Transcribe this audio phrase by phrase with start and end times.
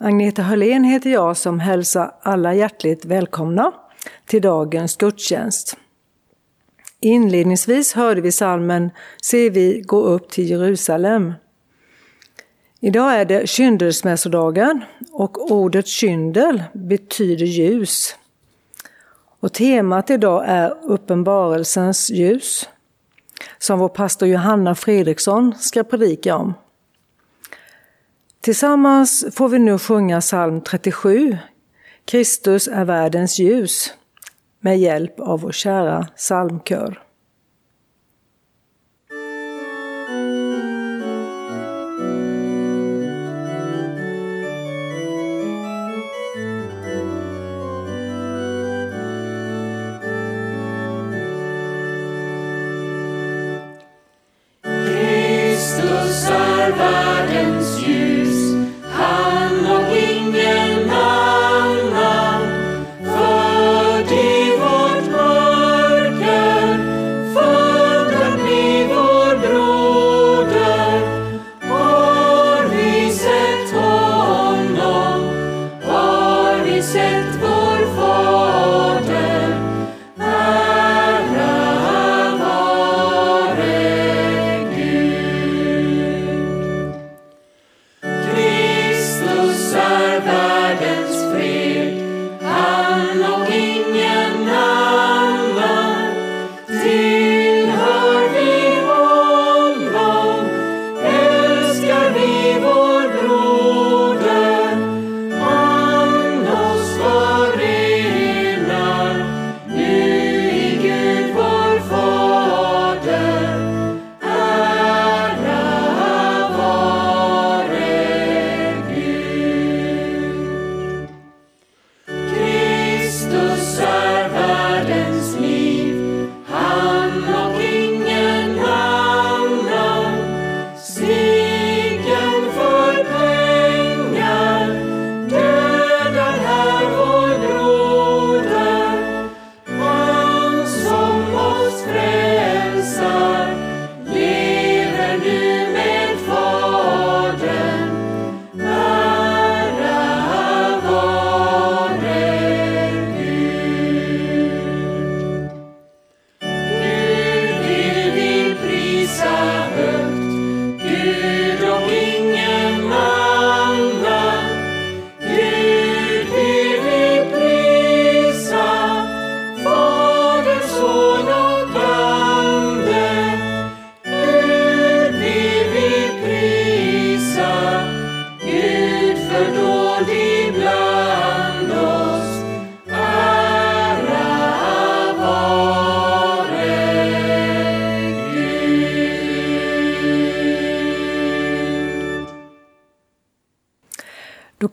[0.00, 3.72] Agneta Hörlén heter jag som hälsar alla hjärtligt välkomna
[4.26, 5.76] till dagens gudstjänst.
[7.00, 8.90] Inledningsvis hörde vi salmen
[9.22, 11.32] Se vi gå upp till Jerusalem.
[12.80, 18.16] Idag är det kyndelsmässodagen och ordet kyndel betyder ljus.
[19.40, 22.68] Och temat idag är uppenbarelsens ljus
[23.58, 26.54] som vår pastor Johanna Fredriksson ska predika om.
[28.48, 31.38] Tillsammans får vi nu sjunga psalm 37,
[32.04, 33.94] Kristus är världens ljus,
[34.60, 37.02] med hjälp av vår kära psalmkör.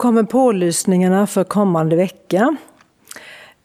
[0.05, 2.55] Kommer pålysningarna för kommande vecka.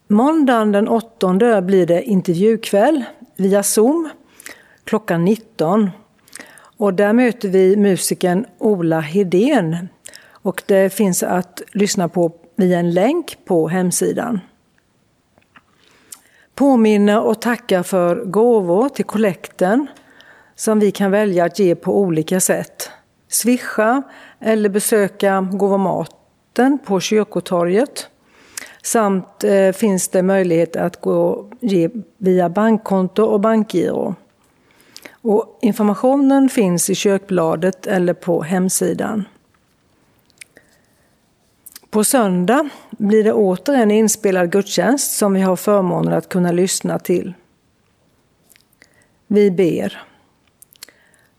[0.08, 3.04] Måndagen den 8 blir det intervjukväll
[3.36, 4.08] via Zoom
[4.84, 5.90] klockan 19.
[6.76, 9.88] Och där möter vi musikern Ola Hedén.
[10.42, 14.40] Och det finns att lyssna på via en länk på hemsidan.
[16.54, 19.86] Påminner och tackar för gåvor till kollekten
[20.54, 22.90] som vi kan välja att ge på olika sätt.
[23.28, 24.02] Swisha
[24.38, 26.19] eller besöka Gåvomat
[26.50, 28.08] natten på kyrkotorget.
[28.82, 34.14] Samt eh, finns det möjlighet att gå ge via bankkonto och bankgiro.
[35.22, 39.24] Och informationen finns i kökbladet eller på hemsidan.
[41.90, 46.98] På söndag blir det åter en inspelad gudstjänst som vi har förmånen att kunna lyssna
[46.98, 47.34] till.
[49.26, 50.02] Vi ber.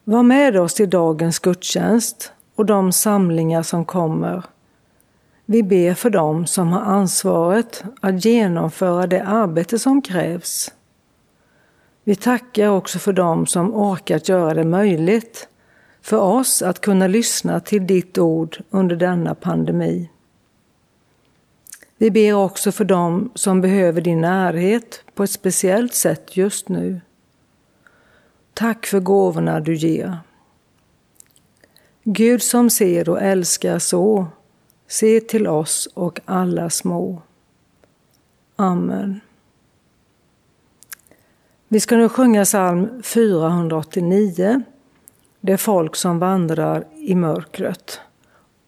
[0.03, 4.43] Var med oss i dagens gudstjänst och de samlingar som kommer.
[5.45, 10.71] Vi ber för dem som har ansvaret att genomföra det arbete som krävs.
[12.03, 15.47] Vi tackar också för dem som orkat göra det möjligt
[16.01, 20.09] för oss att kunna lyssna till ditt ord under denna pandemi.
[21.97, 27.01] Vi ber också för dem som behöver din närhet på ett speciellt sätt just nu.
[28.53, 30.17] Tack för gåvorna du ger.
[32.03, 34.27] Gud som ser och älskar så,
[34.91, 37.21] se till oss och alla små.
[38.55, 39.19] Amen.
[41.67, 44.61] Vi ska nu sjunga psalm 489,
[45.41, 47.99] Det folk som vandrar i mörkret.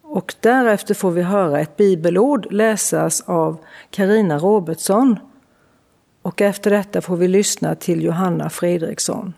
[0.02, 3.56] Och därefter får vi höra ett bibelord läsas av
[3.90, 5.18] Karina Robertsson.
[6.22, 9.34] Och efter detta får vi lyssna till Johanna Fredriksson.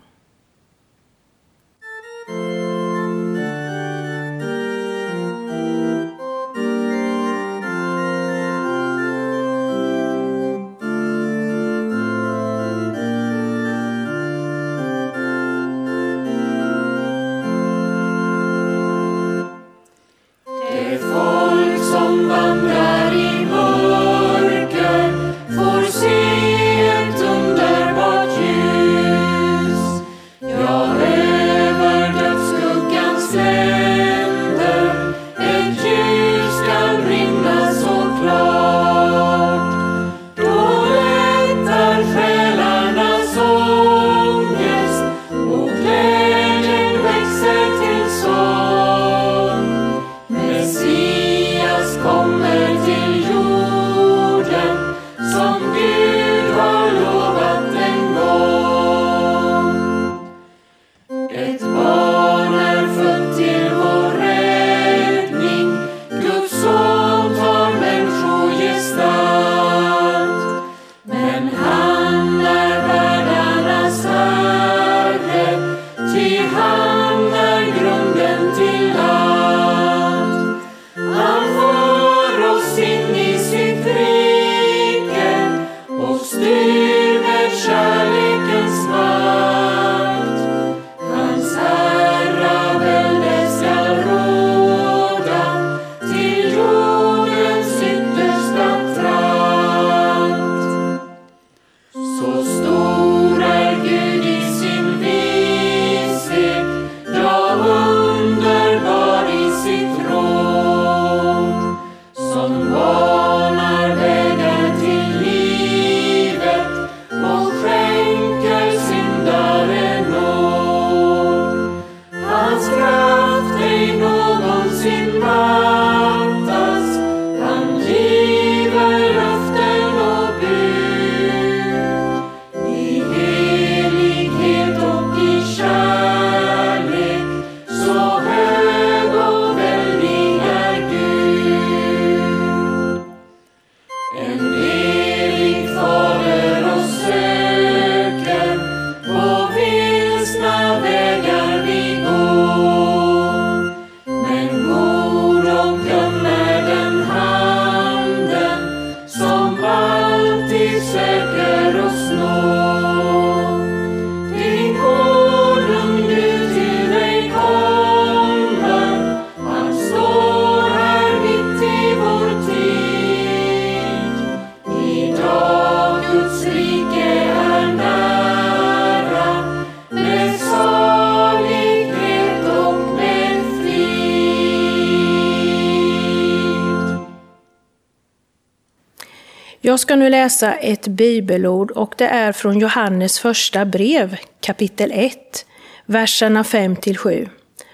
[189.77, 195.45] Jag ska nu läsa ett bibelord och det är från Johannes första brev, kapitel 1,
[195.85, 197.29] verserna 5-7.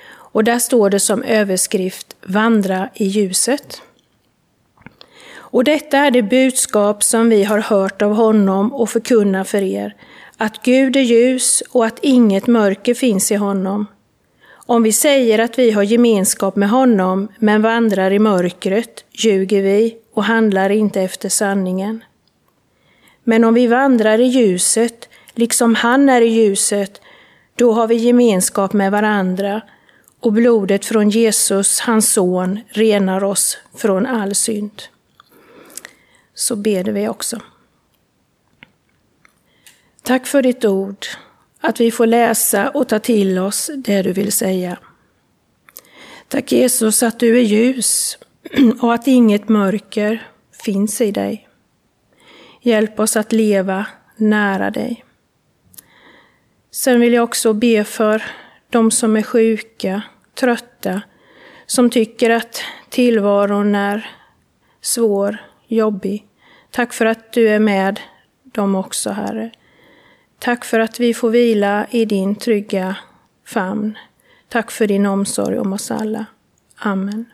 [0.07, 3.81] Och där står det som överskrift Vandra i ljuset.
[5.35, 9.95] Och detta är det budskap som vi har hört av honom och förkunnar för er,
[10.37, 13.85] att Gud är ljus och att inget mörker finns i honom.
[14.51, 20.02] Om vi säger att vi har gemenskap med honom men vandrar i mörkret ljuger vi
[20.13, 22.03] och handlar inte efter sanningen.
[23.23, 27.01] Men om vi vandrar i ljuset, liksom han är i ljuset,
[27.55, 29.61] då har vi gemenskap med varandra
[30.19, 34.83] och blodet från Jesus, hans son, renar oss från all synd.
[36.33, 37.39] Så ber vi också.
[40.03, 41.05] Tack för ditt ord,
[41.61, 44.77] att vi får läsa och ta till oss det du vill säga.
[46.27, 48.17] Tack Jesus att du är ljus
[48.81, 50.27] och att inget mörker
[50.63, 51.47] finns i dig.
[52.61, 53.85] Hjälp oss att leva
[54.17, 55.05] nära dig.
[56.71, 58.23] Sen vill jag också be för
[58.69, 60.01] de som är sjuka,
[60.33, 61.01] trötta,
[61.65, 64.09] som tycker att tillvaron är
[64.81, 66.25] svår, jobbig.
[66.71, 67.99] Tack för att du är med
[68.43, 69.51] dem också, Herre.
[70.39, 72.95] Tack för att vi får vila i din trygga
[73.45, 73.97] famn.
[74.49, 76.25] Tack för din omsorg om oss alla.
[76.75, 77.25] Amen.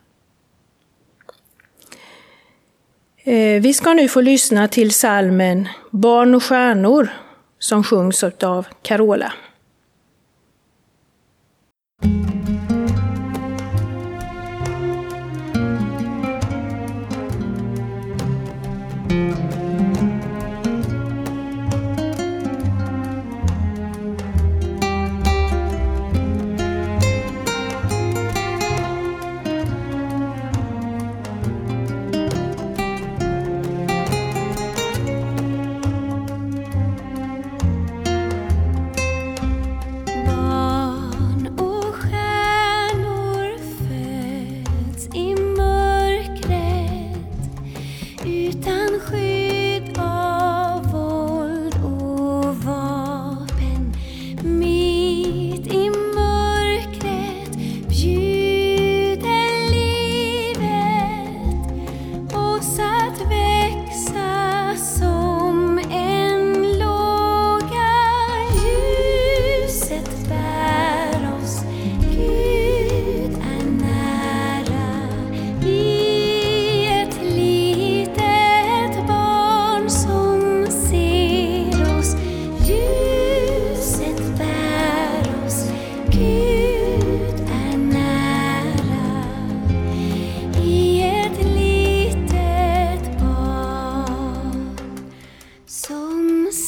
[3.18, 7.10] Eh, Eh, vi ska nu få lyssna till salmen Barn och stjärnor
[7.60, 9.34] som sjungs av Carola.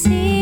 [0.04, 0.41] see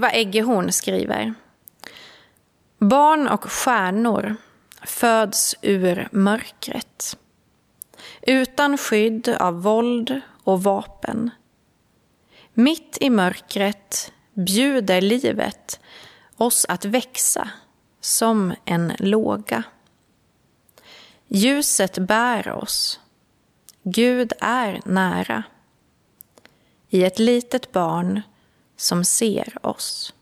[0.00, 1.34] Ylva Eggehorn skriver
[2.78, 4.36] Barn och stjärnor
[4.82, 7.18] föds ur mörkret.
[8.22, 11.30] Utan skydd av våld och vapen.
[12.54, 15.80] Mitt i mörkret bjuder livet
[16.36, 17.50] oss att växa
[18.00, 19.62] som en låga.
[21.28, 23.00] Ljuset bär oss.
[23.82, 25.42] Gud är nära.
[26.88, 28.22] I ett litet barn
[28.80, 30.14] som ser oss.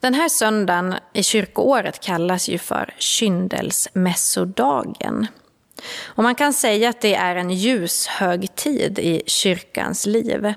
[0.00, 5.26] Den här söndagen i kyrkoåret kallas ju för kyndelsmässodagen.
[6.02, 10.54] Och man kan säga att det är en ljushögtid i kyrkans liv.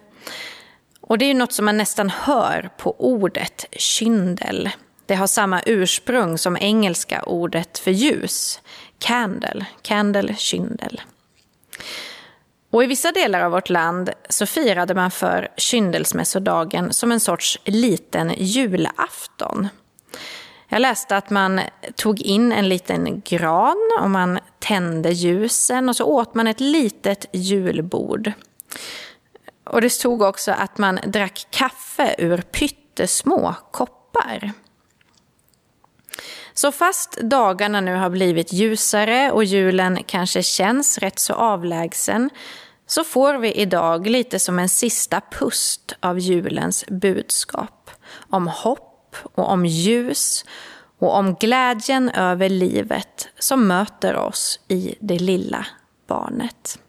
[1.01, 4.69] Och det är något som man nästan hör på ordet kyndel.
[5.05, 8.61] Det har samma ursprung som engelska ordet för ljus,
[8.99, 11.01] candle, candle, kyndel.
[12.73, 17.59] Och I vissa delar av vårt land så firade man för kyndelsmässodagen som en sorts
[17.65, 19.67] liten julafton.
[20.67, 21.61] Jag läste att man
[21.95, 27.25] tog in en liten gran och man tände ljusen och så åt man ett litet
[27.33, 28.31] julbord.
[29.63, 34.51] Och det stod också att man drack kaffe ur pyttesmå koppar.
[36.53, 42.29] Så fast dagarna nu har blivit ljusare och julen kanske känns rätt så avlägsen
[42.93, 47.91] så får vi idag lite som en sista pust av julens budskap.
[48.29, 50.45] Om hopp och om ljus
[50.99, 55.65] och om glädjen över livet som möter oss i det lilla
[56.07, 56.79] barnet.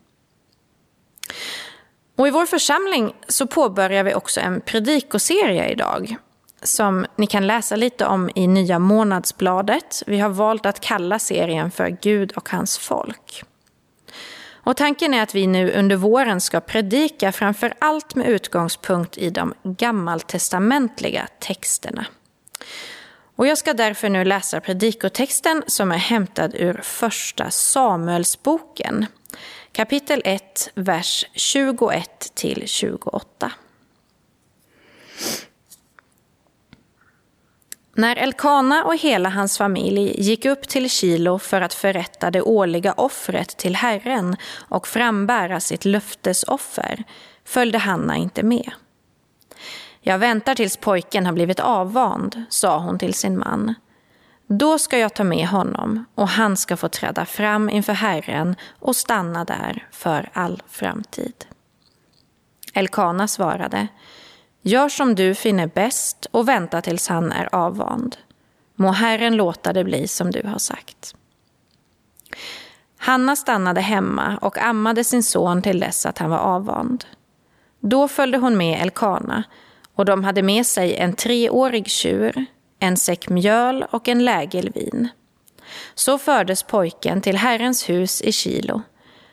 [2.17, 6.17] Och I vår församling så påbörjar vi också en predikoserie idag
[6.63, 10.03] som ni kan läsa lite om i Nya månadsbladet.
[10.07, 13.45] Vi har valt att kalla serien för Gud och hans folk.
[14.65, 19.31] Och tanken är att vi nu under våren ska predika framför allt med utgångspunkt i
[19.31, 22.07] de gammaltestamentliga texterna.
[23.37, 29.07] Och jag ska därför nu läsa predikotexten som är hämtad ur första Samuelsboken,
[29.73, 33.53] kapitel 1, vers 21 till 28.
[37.97, 42.93] När Elkana och hela hans familj gick upp till Kilo för att förrätta det årliga
[42.93, 44.37] offret till Herren
[44.69, 47.05] och frambära sitt löftesoffer
[47.45, 48.71] följde Hanna inte med.
[50.01, 53.75] Jag väntar tills pojken har blivit avvand, sa hon till sin man.
[54.47, 58.97] Då ska jag ta med honom och han ska få träda fram inför Herren och
[58.97, 61.35] stanna där för all framtid.
[62.75, 63.89] Elkana svarade,
[64.67, 68.17] Gör som du finner bäst och vänta tills han är avvand.
[68.75, 71.15] Må Herren låta det bli som du har sagt.
[72.99, 77.05] Hanna stannade hemma och ammade sin son till dess att han var avvand.
[77.81, 79.45] Då följde hon med Elkana
[79.95, 82.45] och de hade med sig en treårig tjur,
[82.79, 85.09] en säck mjöl och en lägel vin.
[85.95, 88.83] Så fördes pojken till Herrens hus i Kilo.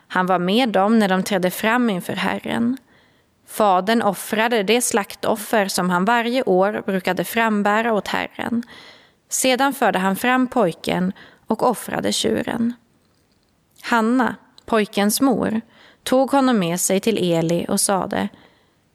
[0.07, 2.77] Han var med dem när de trädde fram inför Herren
[3.51, 8.63] Fadern offrade det slaktoffer som han varje år brukade frambära åt Herren.
[9.29, 11.13] Sedan förde han fram pojken
[11.47, 12.73] och offrade tjuren.
[13.81, 14.35] Hanna,
[14.65, 15.61] pojkens mor,
[16.03, 18.29] tog honom med sig till Eli och sade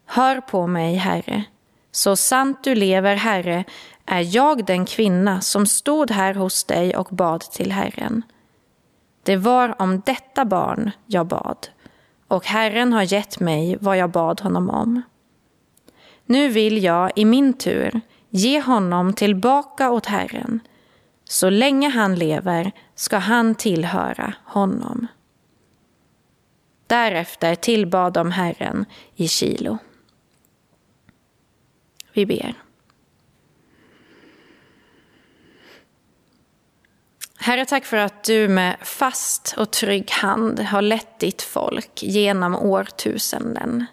[0.06, 1.44] Hör på mig, Herre.
[1.92, 3.64] Så sant du lever, Herre,
[4.06, 8.22] är jag den kvinna som stod här hos dig och bad till Herren.
[9.22, 11.68] Det var om detta barn jag bad
[12.28, 15.02] och Herren har gett mig vad jag bad honom om.
[16.26, 20.60] Nu vill jag i min tur ge honom tillbaka åt Herren.
[21.24, 25.06] Så länge han lever ska han tillhöra honom.
[26.86, 28.84] Därefter tillbad de Herren
[29.14, 29.78] i Kilo.
[32.12, 32.65] Vi ber.
[37.38, 42.54] Herre, tack för att du med fast och trygg hand har lett ditt folk genom
[42.54, 43.86] årtusenden.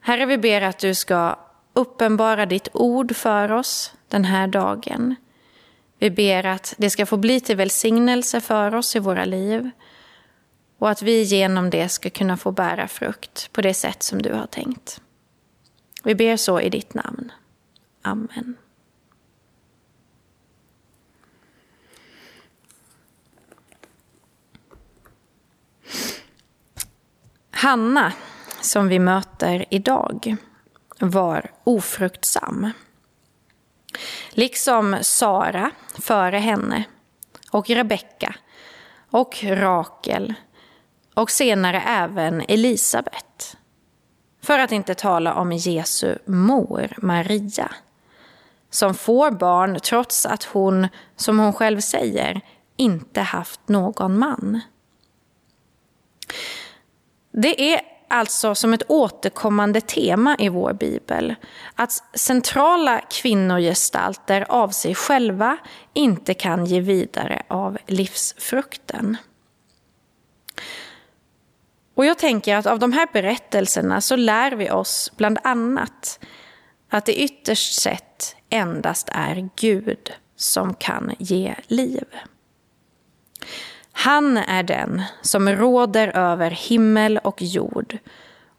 [0.00, 1.38] Herre, vi ber att du ska
[1.72, 5.14] uppenbara ditt ord för oss den här dagen.
[5.98, 9.70] Vi ber att det ska få bli till välsignelse för oss i våra liv
[10.78, 14.32] och att vi genom det ska kunna få bära frukt på det sätt som du
[14.32, 15.00] har tänkt.
[16.04, 17.32] Vi ber så i ditt namn.
[18.02, 18.56] Amen.
[27.60, 28.12] Hanna,
[28.60, 30.36] som vi möter idag,
[30.98, 32.70] var ofruktsam.
[34.30, 36.84] Liksom Sara före henne
[37.50, 38.34] och Rebecka
[39.10, 40.34] och Rakel
[41.14, 43.56] och senare även Elisabet.
[44.42, 47.72] För att inte tala om Jesu mor Maria
[48.70, 52.40] som får barn trots att hon, som hon själv säger,
[52.76, 54.60] inte haft någon man.
[57.30, 61.34] Det är alltså som ett återkommande tema i vår bibel.
[61.74, 65.56] Att centrala kvinnogestalter av sig själva
[65.92, 69.16] inte kan ge vidare av livsfrukten.
[71.94, 76.20] Och jag tänker att av de här berättelserna så lär vi oss bland annat
[76.90, 82.04] att det ytterst sett endast är Gud som kan ge liv.
[83.98, 87.98] Han är den som råder över himmel och jord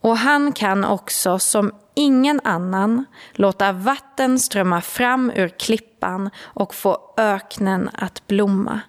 [0.02, 7.14] och han kan också som ingen annan låta vatten strömma fram ur klippan och få
[7.18, 8.82] öknen att blomma.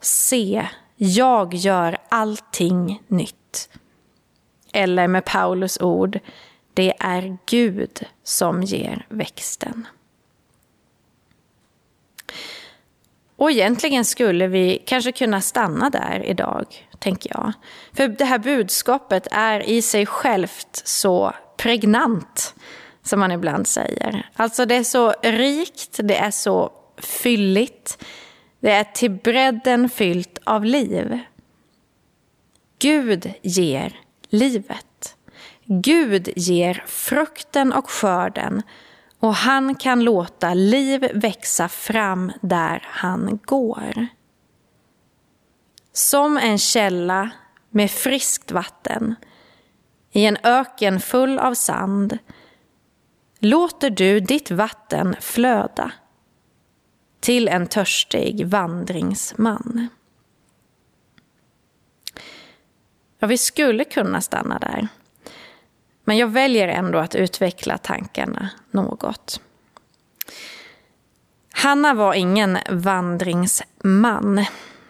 [0.00, 3.68] Se, jag gör allting nytt.
[4.72, 6.18] Eller med Paulus ord,
[6.74, 9.86] det är Gud som ger växten.
[13.42, 17.52] Och egentligen skulle vi kanske kunna stanna där idag, tänker jag.
[17.92, 22.54] För det här budskapet är i sig självt så pregnant,
[23.02, 24.30] som man ibland säger.
[24.36, 28.04] Alltså det är så rikt, det är så fylligt,
[28.60, 31.18] det är till bredden fyllt av liv.
[32.78, 35.16] Gud ger livet.
[35.64, 38.62] Gud ger frukten och skörden
[39.22, 44.06] och han kan låta liv växa fram där han går.
[45.92, 47.30] Som en källa
[47.70, 49.14] med friskt vatten
[50.10, 52.18] i en öken full av sand
[53.38, 55.92] låter du ditt vatten flöda
[57.20, 59.88] till en törstig vandringsman.
[63.18, 64.88] Ja, vi skulle kunna stanna där.
[66.04, 69.40] Men jag väljer ändå att utveckla tankarna något.
[71.52, 74.44] Hanna var ingen vandringsman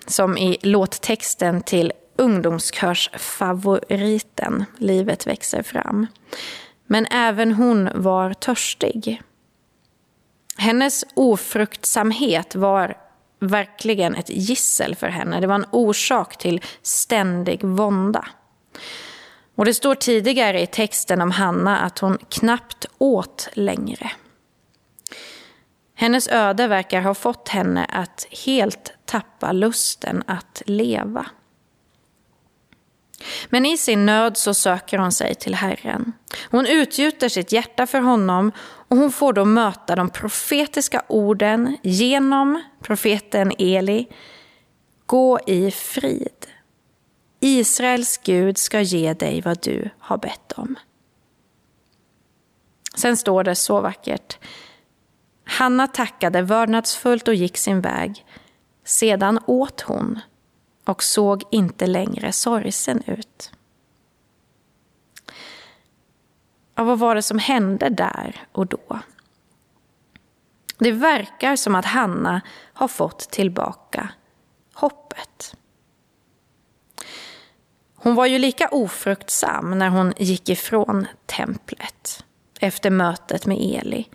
[0.06, 6.06] som i låttexten till ungdomskörsfavoriten Livet växer fram.
[6.86, 9.22] Men även hon var törstig.
[10.56, 12.96] Hennes ofruktsamhet var
[13.40, 15.40] verkligen ett gissel för henne.
[15.40, 18.26] Det var en orsak till ständig vånda.
[19.54, 24.10] Och det står tidigare i texten om Hanna att hon knappt åt längre.
[25.94, 31.26] Hennes öde verkar ha fått henne att helt tappa lusten att leva.
[33.48, 36.12] Men i sin nöd så söker hon sig till Herren.
[36.50, 42.62] Hon utgjuter sitt hjärta för honom och hon får då möta de profetiska orden genom
[42.82, 44.06] profeten Eli.
[45.06, 46.46] Gå i frid.
[47.44, 50.76] Israels Gud ska ge dig vad du har bett om.
[52.94, 54.38] Sen står det så vackert.
[55.44, 58.26] Hanna tackade vördnadsfullt och gick sin väg.
[58.84, 60.20] Sedan åt hon
[60.84, 63.52] och såg inte längre sorgsen ut.
[66.74, 68.98] Ja, vad var det som hände där och då?
[70.78, 72.40] Det verkar som att Hanna
[72.72, 74.08] har fått tillbaka
[74.74, 75.56] hoppet.
[78.04, 82.24] Hon var ju lika ofruktsam när hon gick ifrån templet
[82.60, 84.08] efter mötet med Eli.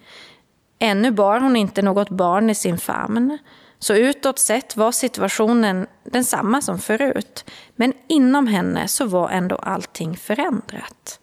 [0.79, 3.37] Ännu bar hon inte något barn i sin famn,
[3.79, 7.45] så utåt sett var situationen densamma som förut.
[7.75, 11.19] Men inom henne så var ändå allting förändrat.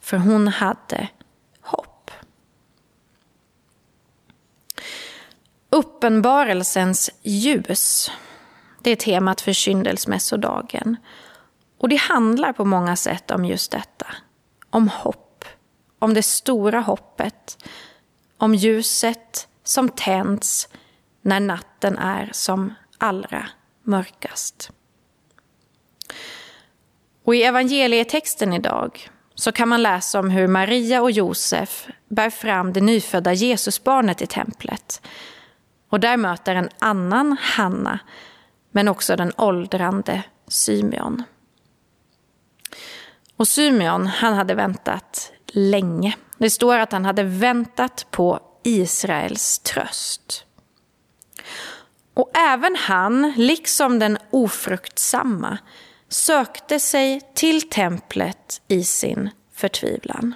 [0.00, 1.08] För hon hade
[1.60, 2.10] hopp.
[5.70, 8.10] Uppenbarelsens ljus,
[8.82, 10.96] det är temat för kyndelsmässodagen.
[11.78, 14.06] Och det handlar på många sätt om just detta.
[14.70, 15.44] Om hopp.
[15.98, 17.64] Om det stora hoppet.
[18.38, 20.68] Om ljuset som tänds
[21.22, 23.48] när natten är som allra
[23.82, 24.70] mörkast.
[27.24, 32.72] Och i evangelietexten idag så kan man läsa om hur Maria och Josef bär fram
[32.72, 35.02] det nyfödda Jesusbarnet i templet.
[35.88, 37.98] Och där möter en annan Hanna,
[38.70, 41.22] men också den åldrande Symeon.
[43.38, 46.16] Och Symeon, han hade väntat länge.
[46.38, 50.44] Det står att han hade väntat på Israels tröst.
[52.14, 55.58] Och även han, liksom den ofruktsamma,
[56.08, 60.34] sökte sig till templet i sin förtvivlan.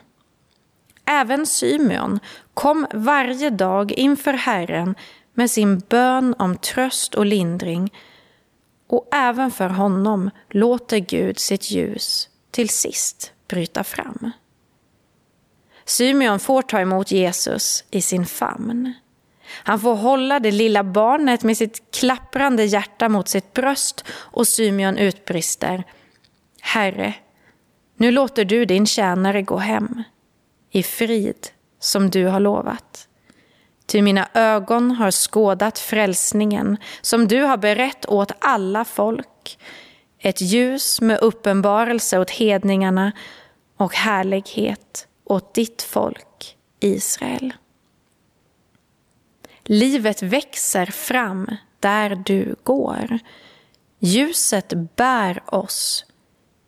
[1.05, 2.21] Även Symeon
[2.55, 4.95] kom varje dag inför Herren
[5.35, 7.95] med sin bön om tröst och lindring
[8.89, 14.31] och även för honom låter Gud sitt ljus till sist bryta fram.
[15.85, 18.95] Symeon får ta emot Jesus i sin famn.
[19.49, 24.99] Han får hålla det lilla barnet med sitt klapprande hjärta mot sitt bröst och Symeon
[24.99, 25.85] utbrister
[26.61, 27.15] Herre,
[27.97, 30.03] Nu låter du din tjänare gå hem
[30.71, 31.49] i frid
[31.81, 33.09] som du har lovat.
[33.87, 39.59] Ty mina ögon har skådat frälsningen som du har berett åt alla folk,
[40.23, 43.13] ett ljus med uppenbarelse åt hedningarna
[43.77, 47.55] och härlighet åt ditt folk Israel.
[49.65, 53.19] Livet växer fram där du går.
[53.99, 56.05] Ljuset bär oss.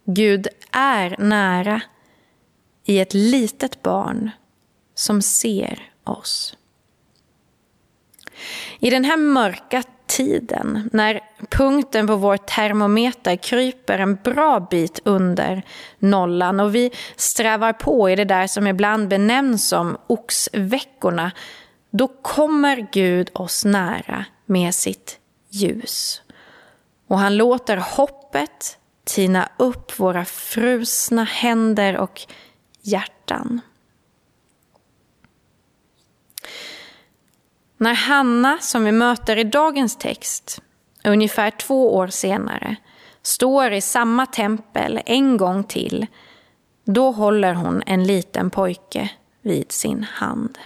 [0.04, 1.80] Gud är nära
[2.84, 4.30] i ett litet barn
[4.94, 6.56] som ser oss.
[8.78, 15.62] I den här mörka tiden, när punkten på vår termometer kryper en bra bit under
[15.98, 21.32] nollan och vi strävar på i det där som ibland benämns som oxveckorna,
[21.90, 26.22] då kommer Gud oss nära med sitt ljus.
[27.08, 32.20] Och han låter hoppet tina upp våra frusna händer och
[32.82, 33.60] hjärtan.
[37.76, 40.62] När Hanna, som vi möter i dagens text,
[41.04, 42.76] ungefär två år senare,
[43.22, 46.06] står i samma tempel en gång till,
[46.84, 49.10] då håller hon en liten pojke
[49.42, 50.58] vid sin hand.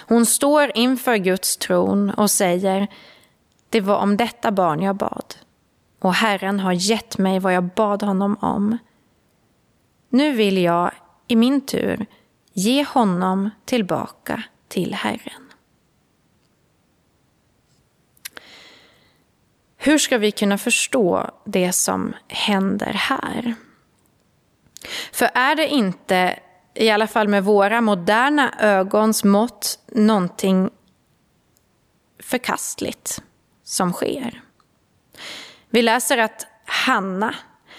[0.00, 2.86] Hon står inför Guds tron och säger,
[3.68, 5.34] det var om detta barn jag bad,
[6.00, 8.78] och Herren har gett mig vad jag bad honom om.
[10.08, 10.90] Nu vill jag
[11.28, 12.06] i min tur
[12.52, 15.41] ge honom tillbaka till Herren.
[19.84, 23.54] Hur ska vi kunna förstå det som händer här?
[25.12, 26.38] För är det inte,
[26.74, 30.70] i alla fall med våra moderna ögons mått, någonting
[32.22, 33.22] förkastligt
[33.64, 34.42] som sker?
[35.70, 37.34] Vi läser att Hanna,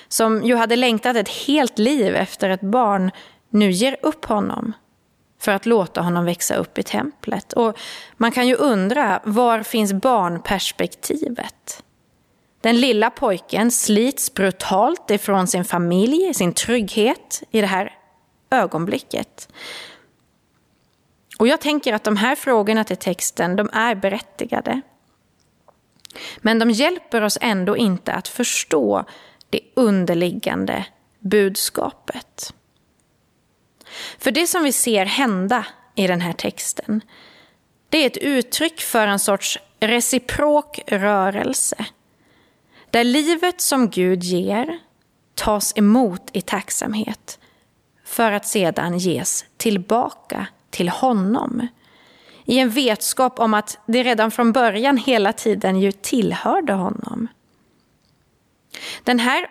[0.08, 3.12] som ju hade längtat ett helt liv efter ett barn,
[3.50, 4.74] nu ger upp honom
[5.40, 7.54] för att låta honom växa upp i templet.
[7.54, 7.80] Och
[8.18, 11.84] man kan ju undra, var finns barnperspektivet?
[12.64, 17.98] Den lilla pojken slits brutalt ifrån sin familj, sin trygghet i det här
[18.50, 19.50] ögonblicket.
[21.40, 24.82] Och jag tänker att de här frågorna till texten, de är berättigade.
[26.38, 29.06] Men de hjälper oss ändå inte att förstå
[29.50, 30.86] det underliggande
[31.20, 32.54] budskapet.
[34.18, 37.02] För det som vi ser hända i den här texten,
[37.90, 41.86] det är ett uttryck för en sorts reciprok rörelse
[42.94, 44.80] där livet som Gud ger
[45.36, 47.40] tas emot i tacksamhet
[48.06, 51.68] för att sedan ges tillbaka till honom.
[52.46, 57.28] I en vetskap om att det redan från början hela tiden ju tillhörde honom.
[59.04, 59.48] Den här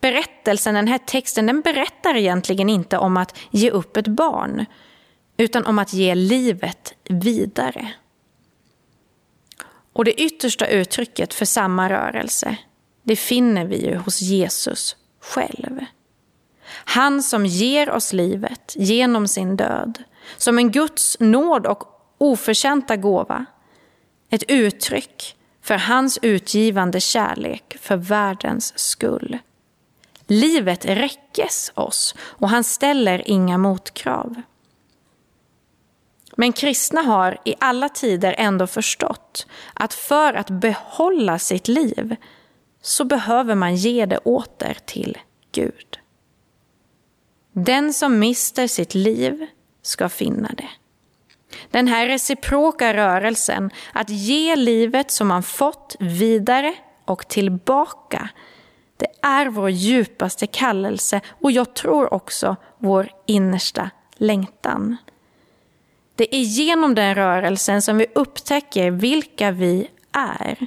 [0.00, 4.66] berättelsen, den här texten, den berättar egentligen inte om att ge upp ett barn,
[5.36, 7.92] utan om att ge livet vidare.
[9.92, 12.56] Och det yttersta uttrycket för samma rörelse,
[13.02, 15.84] det finner vi ju hos Jesus själv.
[16.72, 20.02] Han som ger oss livet genom sin död,
[20.36, 21.84] som en Guds nåd och
[22.18, 23.46] oförtjänta gåva.
[24.30, 29.38] Ett uttryck för hans utgivande kärlek för världens skull.
[30.26, 34.42] Livet räckes oss och han ställer inga motkrav.
[36.40, 42.16] Men kristna har i alla tider ändå förstått att för att behålla sitt liv
[42.82, 45.18] så behöver man ge det åter till
[45.52, 45.98] Gud.
[47.52, 49.46] Den som mister sitt liv
[49.82, 50.68] ska finna det.
[51.70, 56.74] Den här reciproka rörelsen, att ge livet som man fått vidare
[57.04, 58.28] och tillbaka,
[58.96, 64.96] det är vår djupaste kallelse och jag tror också vår innersta längtan.
[66.20, 70.66] Det är genom den rörelsen som vi upptäcker vilka vi är.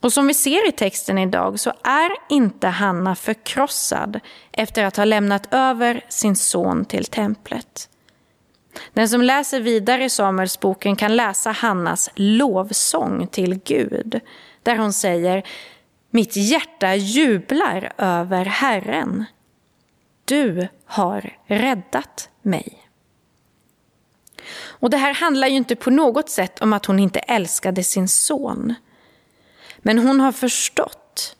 [0.00, 4.20] Och som vi ser i texten idag så är inte Hanna förkrossad
[4.52, 7.88] efter att ha lämnat över sin son till templet.
[8.92, 14.20] Den som läser vidare i Samuelsboken kan läsa Hannas lovsång till Gud,
[14.62, 15.46] där hon säger
[16.10, 19.24] Mitt hjärta jublar över Herren.
[20.24, 22.89] Du har räddat mig.
[24.52, 28.08] Och det här handlar ju inte på något sätt om att hon inte älskade sin
[28.08, 28.74] son.
[29.78, 31.36] Men hon har förstått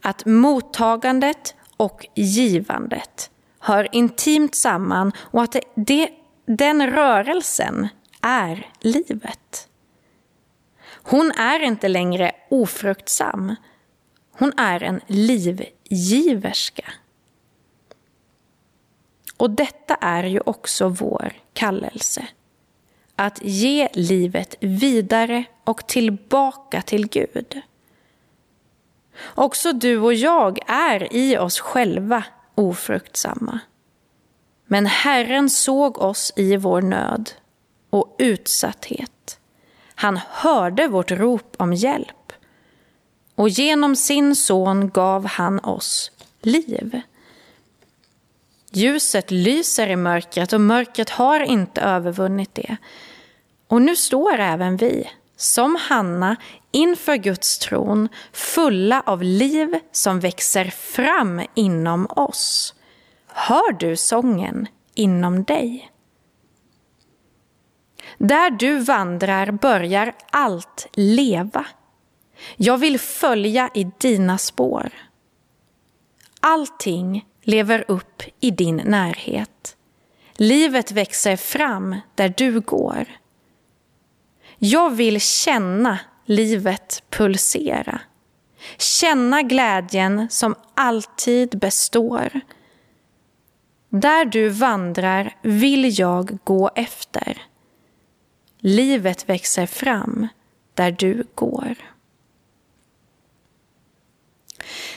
[0.00, 6.10] att mottagandet och givandet hör intimt samman och att det, det,
[6.46, 7.88] den rörelsen
[8.22, 9.68] är livet.
[11.02, 13.54] Hon är inte längre ofruktsam.
[14.38, 16.84] Hon är en livgiverska.
[19.36, 22.26] Och detta är ju också vår kallelse.
[23.16, 27.60] Att ge livet vidare och tillbaka till Gud.
[29.34, 33.58] Också du och jag är i oss själva ofruktsamma.
[34.66, 37.30] Men Herren såg oss i vår nöd
[37.90, 39.38] och utsatthet.
[39.94, 42.32] Han hörde vårt rop om hjälp
[43.34, 46.10] och genom sin son gav han oss
[46.42, 47.00] liv.
[48.76, 52.76] Ljuset lyser i mörkret och mörkret har inte övervunnit det.
[53.68, 56.36] Och nu står även vi, som Hanna,
[56.70, 62.74] inför Guds tron fulla av liv som växer fram inom oss.
[63.26, 65.90] Hör du sången inom dig?
[68.18, 71.66] Där du vandrar börjar allt leva.
[72.56, 74.92] Jag vill följa i dina spår.
[76.40, 79.76] Allting lever upp i din närhet.
[80.32, 83.06] Livet växer fram där du går.
[84.58, 88.00] Jag vill känna livet pulsera.
[88.78, 92.40] Känna glädjen som alltid består.
[93.88, 97.42] Där du vandrar vill jag gå efter.
[98.58, 100.28] Livet växer fram
[100.74, 101.93] där du går.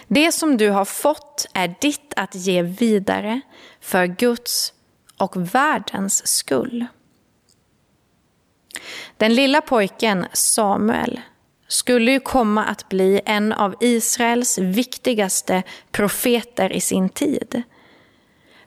[0.08, 3.42] Det som du har fått är ditt att ge vidare
[3.82, 4.74] för Guds
[5.18, 6.86] och världens skull.
[9.18, 11.22] Den lilla pojken Samuel
[11.68, 17.64] skulle ju komma att bli en av Israels viktigaste profeter i sin tid.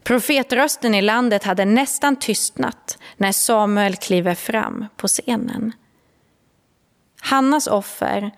[0.03, 5.73] Profetrösten i landet hade nästan tystnat när Samuel kliver fram på scenen.
[7.21, 8.31] Hannas offer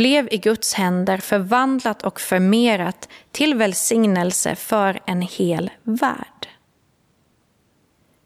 [0.00, 6.48] blev i Guds händer förvandlat och förmerat till välsignelse för en hel värld.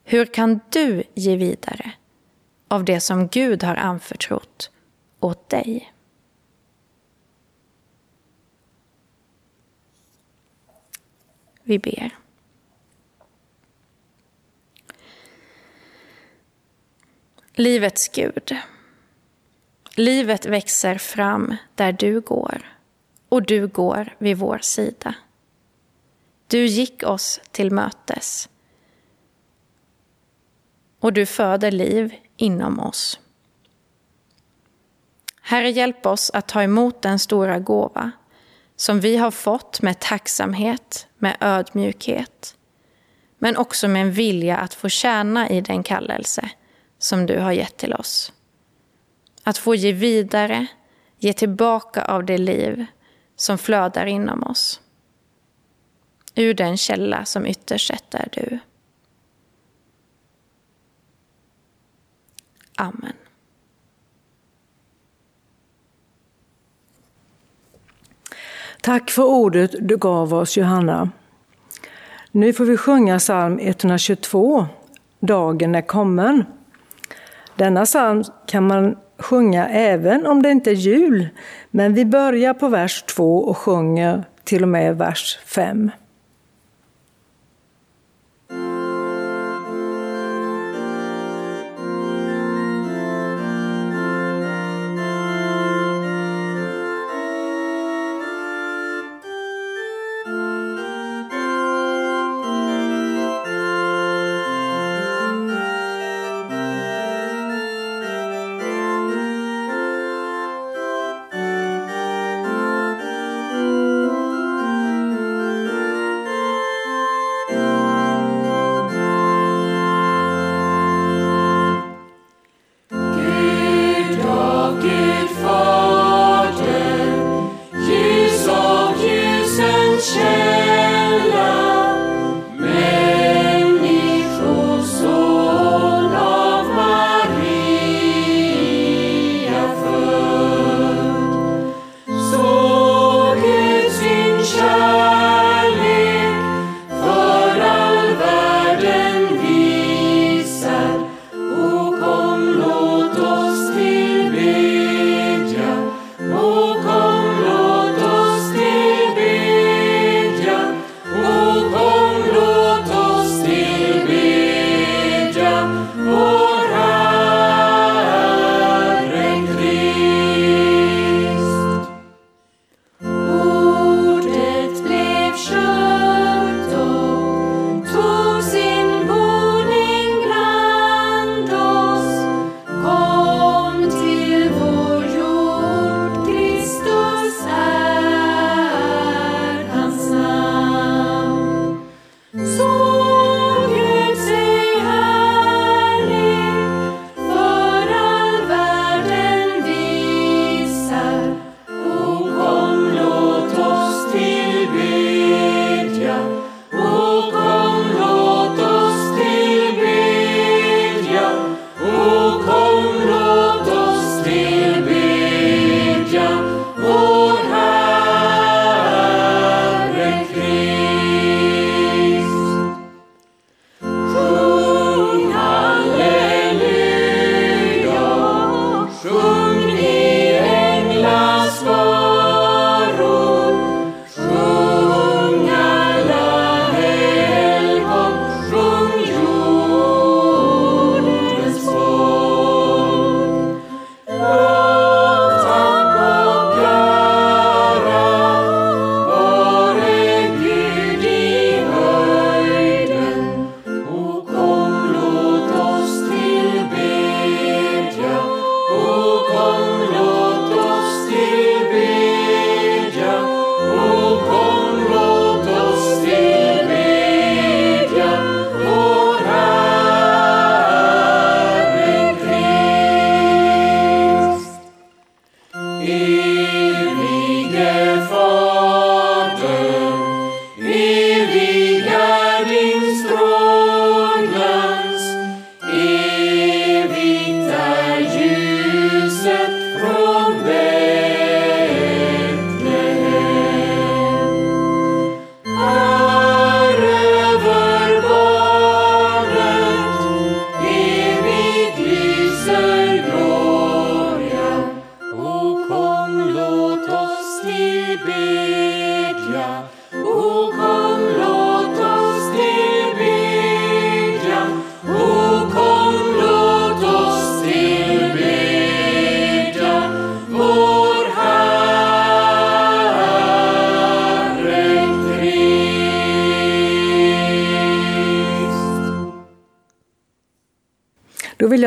[0.03, 1.91] Hur kan du ge vidare
[2.67, 4.71] av det som Gud har anförtrott
[5.19, 5.93] åt dig?
[11.63, 12.17] Vi ber.
[17.53, 18.57] Livets Gud.
[19.97, 22.77] Livet växer fram där du går
[23.29, 25.15] och du går vid vår sida.
[26.47, 28.49] Du gick oss till mötes
[30.99, 33.19] och du föder liv inom oss.
[35.41, 38.11] Herre, hjälp oss att ta emot den stora gåva
[38.75, 42.55] som vi har fått med tacksamhet, med ödmjukhet,
[43.37, 46.49] men också med en vilja att få tjäna i den kallelse
[46.99, 48.33] som du har gett till oss.
[49.47, 50.67] Att få ge vidare,
[51.17, 52.85] ge tillbaka av det liv
[53.35, 54.81] som flödar inom oss.
[56.35, 58.59] Ur den källa som ytterst sett är du.
[62.77, 63.13] Amen.
[68.81, 71.11] Tack för ordet du gav oss, Johanna.
[72.31, 74.67] Nu får vi sjunga psalm 122,
[75.19, 76.45] Dagen är kommen.
[77.55, 81.27] Denna psalm kan man sjunga även om det inte är jul,
[81.71, 85.91] men vi börjar på vers 2 och sjunger till och med vers 5.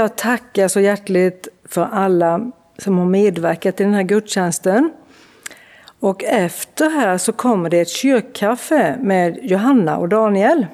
[0.08, 4.92] Jag tacka så hjärtligt för alla som har medverkat i den här gudstjänsten.
[6.00, 10.66] Och efter här så kommer det ett kyrkkaffe med Johanna och Daniel.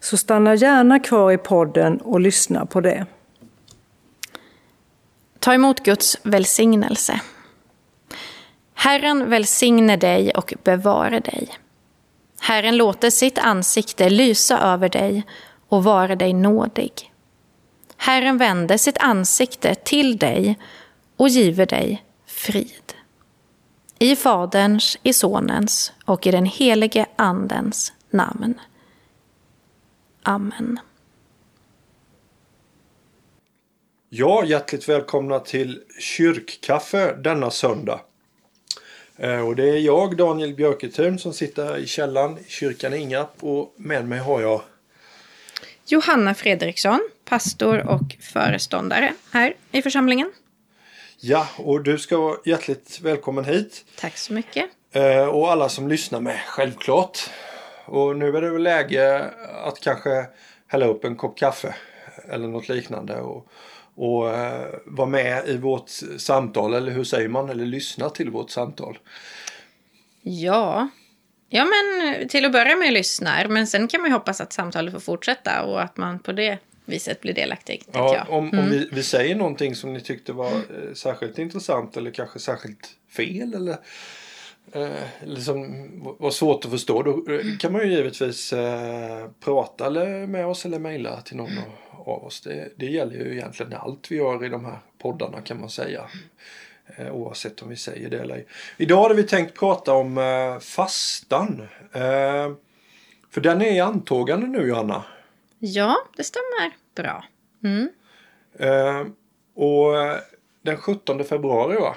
[0.00, 3.06] Så stanna gärna kvar i podden och lyssna på det.
[5.38, 7.20] Ta emot Guds välsignelse.
[8.74, 11.48] Herren välsigne dig och bevare dig.
[12.40, 15.22] Herren låter sitt ansikte lysa över dig
[15.68, 17.11] och vara dig nådig.
[18.02, 20.58] Herren vände sitt ansikte till dig
[21.16, 22.94] och giver dig frid.
[23.98, 28.60] I Faderns, i Sonens och i den helige Andens namn.
[30.22, 30.80] Amen.
[34.08, 38.00] Ja, hjärtligt välkomna till kyrkkaffe denna söndag.
[39.16, 42.96] Eh, och det är jag, Daniel Björketun, som sitter här i källaren i kyrkan i
[42.96, 44.62] Ingarp och med mig har jag
[45.86, 50.32] Johanna Fredriksson, pastor och föreståndare här i församlingen.
[51.20, 53.84] Ja, och du ska vara hjärtligt välkommen hit.
[53.96, 54.70] Tack så mycket.
[54.92, 57.18] Eh, och alla som lyssnar med, självklart.
[57.84, 59.30] Och nu är det väl läge
[59.64, 60.26] att kanske
[60.66, 61.74] hälla upp en kopp kaffe
[62.28, 63.46] eller något liknande och,
[63.94, 68.50] och uh, vara med i vårt samtal, eller hur säger man, eller lyssna till vårt
[68.50, 68.98] samtal.
[70.22, 70.88] Ja,
[71.48, 74.92] ja men till att börja med lyssnar, men sen kan man ju hoppas att samtalet
[74.92, 77.82] får fortsätta och att man på det viset blir delaktig.
[77.92, 78.38] Ja, jag.
[78.38, 78.60] om, Mm.
[78.64, 82.90] om vi, vi säger någonting som ni tyckte var eh, särskilt intressant eller kanske särskilt
[83.16, 83.76] fel eller
[84.72, 90.26] eh, liksom var svårt att förstå då eh, kan man ju givetvis eh, prata eller
[90.26, 92.40] med oss eller mejla till någon av- av oss.
[92.40, 96.04] Det, det gäller ju egentligen allt vi gör i de här poddarna kan man säga.
[96.96, 98.46] Eh, oavsett om vi säger det eller ej.
[98.76, 101.68] Idag hade vi tänkt prata om eh, fastan.
[101.92, 102.52] Eh,
[103.30, 105.04] för den är i antågande nu Johanna.
[105.64, 107.24] Ja, det stämmer bra.
[107.64, 107.88] Mm.
[108.58, 109.06] Eh,
[109.54, 109.94] och
[110.62, 111.96] den 17 februari va?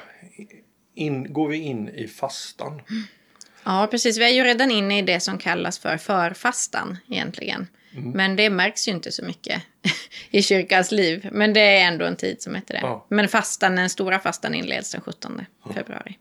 [0.95, 2.81] In, går vi in i fastan.
[3.63, 4.17] Ja, precis.
[4.17, 7.67] Vi är ju redan inne i det som kallas för förfastan egentligen.
[7.93, 8.11] Mm.
[8.11, 9.61] Men det märks ju inte så mycket
[10.29, 11.29] i kyrkans liv.
[11.31, 12.79] Men det är ändå en tid som heter det.
[12.79, 13.05] Ja.
[13.09, 15.41] Men fastan, den stora fastan inleds den 17
[15.73, 16.17] februari.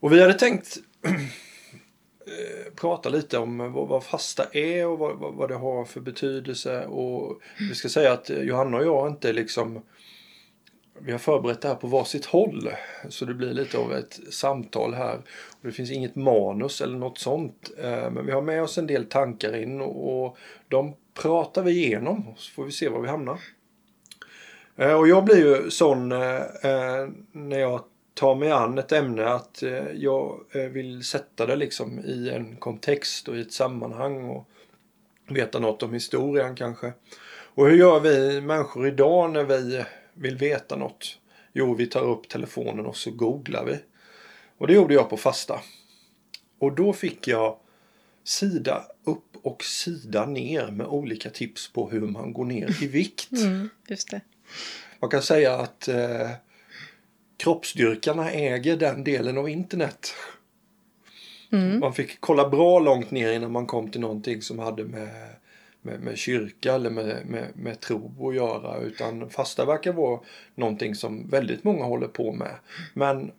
[0.00, 0.76] Och vi hade tänkt
[2.28, 6.00] Eh, prata lite om vad, vad fasta är och vad, vad, vad det har för
[6.00, 6.86] betydelse.
[6.86, 9.82] Och vi ska säga att eh, Johanna och jag inte liksom
[11.00, 12.70] vi har förberett det här på varsitt håll.
[13.08, 15.16] Så det blir lite av ett samtal här.
[15.50, 17.70] Och det finns inget manus eller något sånt.
[17.78, 20.36] Eh, men vi har med oss en del tankar in och
[20.68, 22.34] de pratar vi igenom.
[22.36, 23.38] Så får vi se var vi hamnar.
[24.98, 26.08] Och jag blir ju sån
[27.32, 27.80] när jag
[28.18, 32.56] tar mig an ett ämne att eh, jag eh, vill sätta det liksom i en
[32.56, 34.48] kontext och i ett sammanhang och
[35.28, 36.92] veta något om historien kanske.
[37.30, 41.18] Och hur gör vi människor idag när vi vill veta något?
[41.52, 43.78] Jo, vi tar upp telefonen och så googlar vi.
[44.58, 45.60] Och det gjorde jag på fasta.
[46.58, 47.58] Och då fick jag
[48.24, 53.32] sida upp och sida ner med olika tips på hur man går ner i vikt.
[53.32, 54.20] Mm, just det.
[55.00, 56.30] Man kan säga att eh,
[57.38, 60.14] kroppsdyrkarna äger den delen av internet.
[61.80, 65.08] Man fick kolla bra långt ner innan man kom till någonting som hade med,
[65.82, 68.80] med, med kyrka eller med, med, med tro att göra.
[68.80, 70.20] Utan fasta verkar vara
[70.54, 72.54] någonting som väldigt många håller på med.
[72.94, 73.32] Men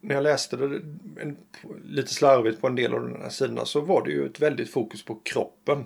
[0.00, 0.80] när jag läste det
[1.22, 1.36] en,
[1.84, 4.70] lite slarvigt på en del av de här sidorna så var det ju ett väldigt
[4.70, 5.84] fokus på kroppen.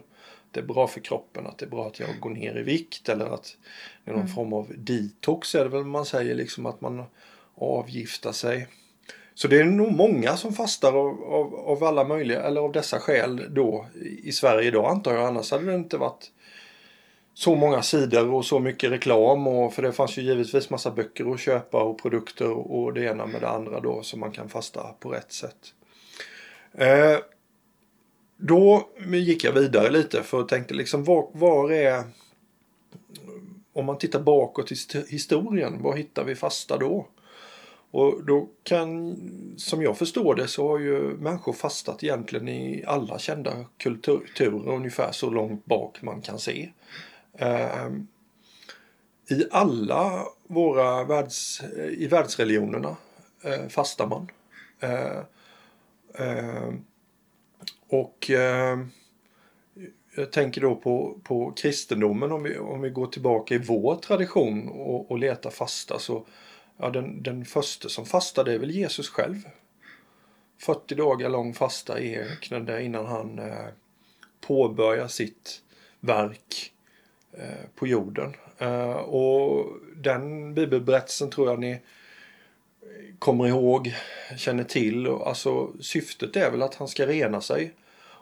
[0.51, 3.09] Det är bra för kroppen, att det är bra att jag går ner i vikt
[3.09, 3.57] eller att
[4.05, 7.05] det är någon form av detox är det väl man säger, liksom att man
[7.57, 8.69] avgifta sig.
[9.35, 13.01] Så det är nog många som fastar av, av, av alla möjliga, eller av dessa
[13.01, 13.87] skäl då
[14.23, 15.27] i Sverige idag antar jag.
[15.27, 16.31] Annars hade det inte varit
[17.35, 19.47] så många sidor och så mycket reklam.
[19.47, 23.27] Och, för det fanns ju givetvis massa böcker att köpa och produkter och det ena
[23.27, 25.75] med det andra då som man kan fasta på rätt sätt.
[26.75, 27.19] Eh,
[28.37, 32.05] då gick jag vidare lite för att tänkte liksom var, var är
[33.73, 34.77] om man tittar bakåt i
[35.09, 37.07] historien, var hittar vi fasta då?
[37.95, 39.17] Och då kan,
[39.57, 45.13] som jag förstår det, så har ju människor fastat egentligen i alla kända kulturer ungefär
[45.13, 46.71] så långt bak man kan se.
[47.39, 47.89] Eh,
[49.31, 52.97] I alla våra världs, i världsreligionerna
[53.45, 54.29] eh, fastar man.
[54.81, 55.19] Eh,
[56.15, 56.75] eh,
[57.89, 58.79] och eh,
[60.17, 64.69] jag tänker då på, på kristendomen om vi, om vi går tillbaka i vår tradition
[64.69, 66.27] och, och letar fasta så
[66.77, 69.37] ja, den, den första som fastade är väl Jesus själv.
[70.59, 73.68] 40 dagar lång fasta i öknen där innan han eh,
[74.41, 75.62] påbörjar sitt
[76.01, 76.72] verk
[77.33, 78.35] eh, på jorden.
[78.59, 79.66] Eh, och
[79.97, 81.81] den bibelberättelsen tror jag ni
[83.18, 83.95] kommer ihåg,
[84.37, 85.07] känner till.
[85.07, 87.75] Alltså syftet är väl att han ska rena sig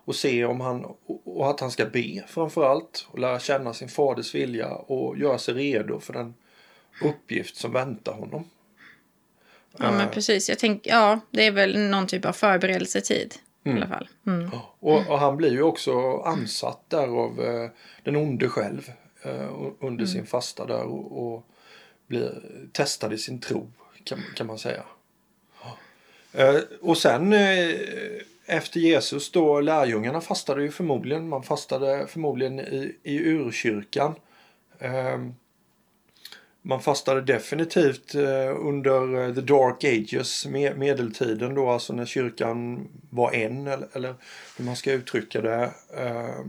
[0.05, 0.85] och se om han
[1.25, 5.39] och att han ska be framför allt och lära känna sin faders vilja och göra
[5.39, 6.35] sig redo för den
[7.01, 8.45] uppgift som väntar honom.
[9.79, 10.49] Ja, men precis.
[10.49, 13.35] Jag tänker, ja, det är väl någon typ av förberedelsetid
[13.65, 13.79] Mm.
[13.79, 14.09] i alla fall.
[14.27, 14.51] Mm.
[14.81, 17.71] Och, och han blir ju också ansatt där av eh,
[18.03, 18.91] den onde själv
[19.23, 19.49] eh,
[19.81, 21.47] under sin fasta där och, och
[22.07, 23.71] blir testad i sin tro
[24.05, 24.83] kan, kan man säga.
[26.33, 27.75] Eh, och sen eh,
[28.47, 34.15] efter Jesus då, lärjungarna fastade ju förmodligen, man fastade förmodligen i, i urkyrkan.
[34.79, 35.19] Eh,
[36.63, 40.47] man fastade definitivt eh, under eh, the dark ages,
[40.77, 44.15] medeltiden då, alltså när kyrkan var en eller, eller
[44.57, 45.71] hur man ska uttrycka det.
[45.97, 46.41] Eh,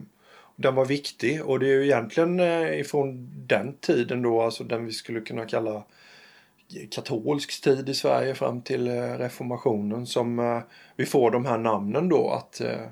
[0.55, 2.39] den var viktig och det är ju egentligen
[2.73, 5.83] ifrån den tiden då, alltså den vi skulle kunna kalla
[6.91, 8.87] katolsk tid i Sverige fram till
[9.17, 10.61] reformationen som
[10.95, 12.87] vi får de här namnen då att eh,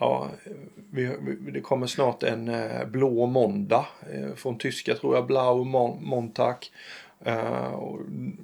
[0.00, 0.28] ja,
[0.90, 1.16] vi,
[1.52, 6.56] det kommer snart en eh, blå måndag eh, från tyska tror jag, Blau Mon- Montag.
[7.24, 7.78] Eh,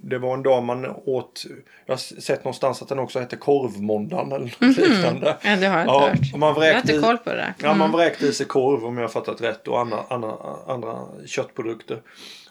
[0.03, 1.47] det var en dag man åt,
[1.87, 5.37] jag har sett någonstans att den också hette korvmåndagen eller något liknande.
[5.45, 6.37] Ja, det har jag inte Ja, hört.
[6.37, 7.55] man Jag har inte koll på det där.
[7.63, 10.33] Ja, man vräkte i sig korv om jag har fattat rätt och andra, andra,
[10.67, 12.03] andra köttprodukter.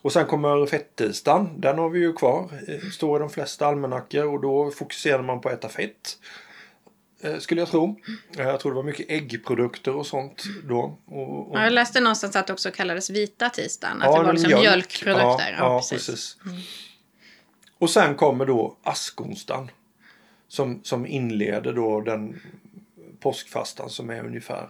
[0.02, 1.50] Och sen kommer fettisdagen.
[1.58, 2.50] Den har vi ju kvar.
[2.68, 6.18] eh, Står i de flesta almanackor och då fokuserar man på att äta fett.
[7.22, 8.00] Eh, Skulle jag tro.
[8.38, 10.98] Eh, Jag tror det var mycket äggprodukter och sånt då.
[11.06, 14.02] Och, och, Ja, jag läste någonstans att det också kallades vita tisdagen.
[14.02, 14.62] Att Ja, det var liksom mjölk.
[14.64, 15.56] mjölkprodukter.
[15.60, 16.38] Ja, ja, precis.
[17.78, 19.72] Och sen kommer då askonsdagen.
[20.48, 22.42] Som, som inleder då den
[23.20, 24.70] påskfastan som är ungefär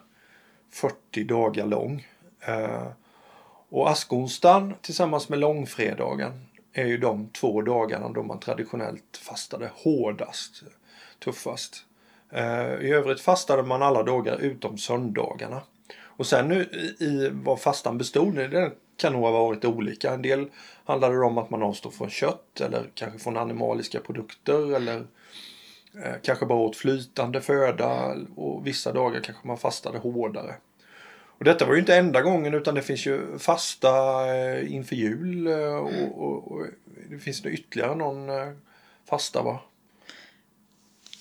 [0.72, 2.08] 40 dagar lång.
[2.42, 2.88] Eh,
[3.70, 10.64] och askonsdagen tillsammans med långfredagen är ju de två dagarna då man traditionellt fastade hårdast,
[11.20, 11.84] tuffast.
[12.32, 15.62] Eh, I övrigt fastade man alla dagar utom söndagarna.
[16.20, 16.62] Och sen nu
[17.00, 20.14] i, vad fastan bestod i, det kan nog ha varit olika.
[20.14, 20.50] En del
[20.86, 24.98] handlade det om att man avstod från kött eller kanske från animaliska produkter eller
[26.04, 30.56] eh, kanske bara åt flytande föda och vissa dagar kanske man fastade hårdare.
[31.38, 33.90] Och detta var ju inte enda gången utan det finns ju fasta
[34.36, 36.66] eh, inför jul och, och, och
[37.10, 38.30] det finns ytterligare någon
[39.10, 39.60] fasta va?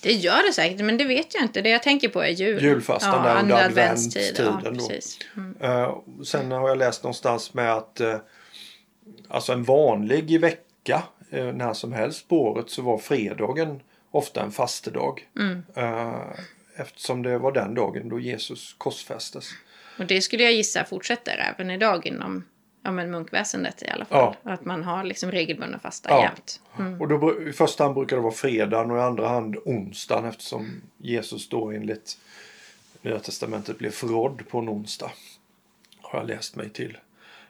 [0.01, 1.61] Det gör det säkert, men det vet jag inte.
[1.61, 2.63] Det jag tänker på är jul.
[2.63, 3.59] Julfastan ja, där under.
[3.59, 5.19] Ja, adventstiden precis.
[5.37, 5.55] Mm.
[5.61, 8.17] Eh, sen har jag läst någonstans med att eh,
[9.27, 13.81] alltså en vanlig vecka eh, när som helst på året så var fredagen
[14.11, 15.27] ofta en fastedag.
[15.39, 15.63] Mm.
[16.75, 19.49] Eftersom det var den dagen då Jesus korsfästes.
[19.99, 22.43] Och det skulle jag gissa fortsätter även idag inom
[22.83, 24.35] ja, men munkväsendet i alla fall.
[24.43, 26.23] Att man har liksom regelbundna fasta Ja.
[26.23, 26.61] jämt.
[26.99, 30.81] Och då, I första hand brukar det vara fredagen och i andra hand onsdagen eftersom
[30.97, 32.17] Jesus då enligt
[33.01, 35.11] Nya Testamentet blev förrådd på en onsdag.
[36.01, 36.97] Har jag läst mig till.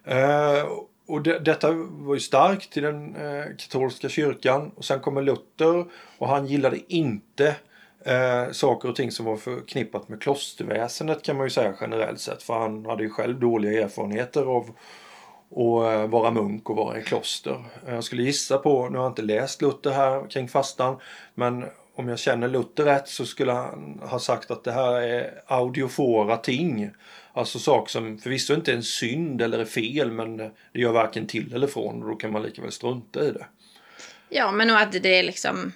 [0.04, 0.64] Eh,
[1.06, 4.72] och det, detta var ju starkt i den eh, katolska kyrkan.
[4.76, 5.86] Och sen kommer Luther
[6.18, 7.56] och han gillade inte
[8.06, 12.44] eh, saker och ting som var förknippat med klosterväsendet kan man ju säga generellt sett.
[12.44, 14.70] För han hade ju själv dåliga erfarenheter av
[15.50, 17.64] och eh, vara munk och vara i kloster.
[17.88, 20.98] Jag skulle gissa på, nu har jag inte läst Luther här kring fastan,
[21.34, 25.42] men om jag känner Luther rätt så skulle han ha sagt att det här är
[25.48, 26.92] audiofora ting.
[27.34, 31.28] Alltså saker som förvisso inte är en synd eller är fel men det gör varken
[31.28, 33.46] till eller från och då kan man lika väl strunta i det.
[34.30, 35.74] Ja, men och att det är liksom...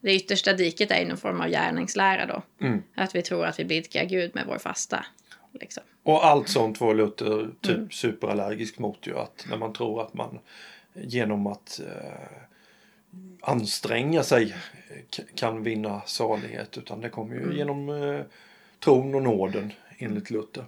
[0.00, 2.66] Det yttersta diket är någon form av gärningslära då.
[2.66, 2.82] Mm.
[2.94, 5.04] Att vi tror att vi blidkar Gud med vår fasta.
[5.52, 5.82] Liksom.
[6.02, 9.18] Och allt sånt var Luther typ superallergisk mot ju.
[9.18, 10.38] Att när man tror att man
[10.94, 12.42] genom att eh,
[13.40, 14.54] anstränga sig
[15.34, 16.78] kan vinna salighet.
[16.78, 18.20] Utan det kommer ju genom eh,
[18.80, 20.64] tron och nåden enligt Luther.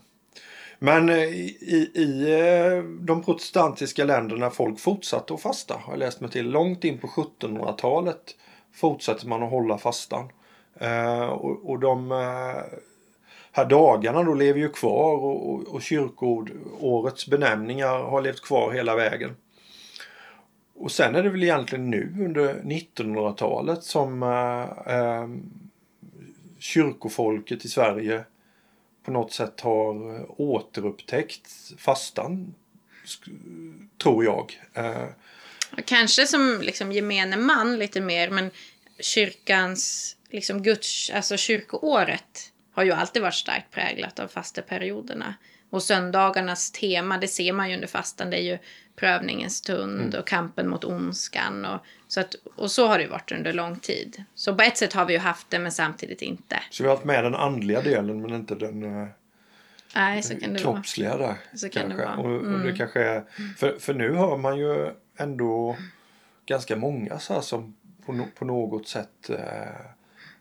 [0.78, 5.74] Men eh, i, i eh, de protestantiska länderna folk fortsatte att fasta.
[5.74, 6.50] Har jag läst mig till.
[6.50, 8.36] Långt in på 1700-talet
[8.72, 10.28] fortsatte man att hålla fastan.
[10.74, 12.10] Eh, och, och de
[13.52, 18.96] här dagarna då lever ju kvar och, och, och kyrkoårets benämningar har levt kvar hela
[18.96, 19.36] vägen.
[20.74, 25.28] Och sen är det väl egentligen nu under 1900-talet som eh, eh,
[26.58, 28.24] kyrkofolket i Sverige
[29.04, 31.48] på något sätt har återupptäckt
[31.78, 32.54] fastan,
[34.02, 34.60] tror jag.
[34.74, 35.06] Eh,
[35.84, 38.50] Kanske som liksom gemene man lite mer, men
[38.98, 45.34] kyrkans, liksom Guds, alltså kyrkoåret har ju alltid varit starkt präglat av fasteperioderna.
[45.70, 48.58] Och söndagarnas tema, det ser man ju under fastan, det är ju
[48.96, 50.20] prövningens stund Mm.
[50.20, 51.64] och kampen mot ondskan.
[51.64, 54.24] Och så, att, och så har det varit under lång tid.
[54.34, 56.60] Så på ett sätt har vi ju haft det, men samtidigt inte.
[56.70, 59.08] Så vi har haft med den andliga delen men inte den eh,
[59.94, 60.74] Nej, så kan det vara.
[60.74, 61.34] kroppsliga där.
[61.54, 62.22] Så kan det kanske.
[62.22, 62.36] vara.
[62.36, 62.54] Mm.
[62.54, 63.24] Och, och det kanske är,
[63.58, 65.76] för, för nu hör man ju ändå
[66.46, 67.76] ganska många så här som
[68.06, 69.38] på, no, på något sätt eh,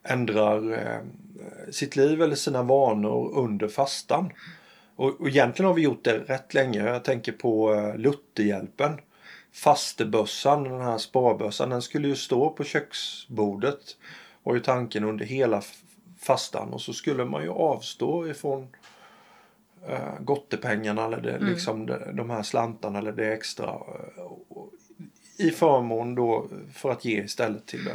[0.03, 0.99] ändrar eh,
[1.71, 4.31] sitt liv eller sina vanor under fastan.
[4.95, 6.83] Och, och egentligen har vi gjort det rätt länge.
[6.85, 8.97] Jag tänker på eh, Lutherhjälpen.
[9.51, 13.97] Fastebössan, den här sparbössan, den skulle ju stå på köksbordet.
[14.43, 15.61] Var ju tanken under hela
[16.19, 18.67] fastan och så skulle man ju avstå ifrån
[19.87, 23.65] eh, gottepengarna eller det, liksom de, de här slantarna eller det extra.
[23.69, 24.69] eh, och-
[25.37, 27.93] I förmån då för att ge istället till, eh,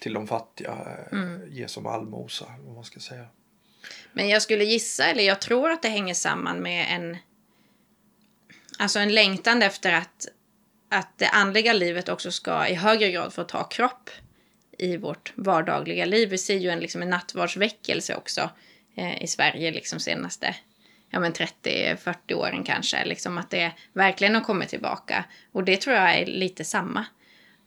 [0.00, 0.70] till de fattiga.
[1.12, 3.26] eh, Ge som allmosa, vad man ska säga.
[4.12, 7.16] Men jag skulle gissa, eller jag tror att det hänger samman med en...
[8.78, 10.28] Alltså en längtan efter att,
[10.88, 14.10] att det andliga livet också ska i högre grad få ta kropp
[14.78, 16.28] i vårt vardagliga liv.
[16.28, 18.50] Vi ser ju en, liksom en nattvardsväckelse också
[18.94, 20.54] eh, i Sverige liksom senaste
[21.10, 23.04] ja, men 30-40 åren kanske.
[23.04, 25.24] Liksom att det verkligen har kommit tillbaka.
[25.52, 27.06] Och det tror jag är lite samma.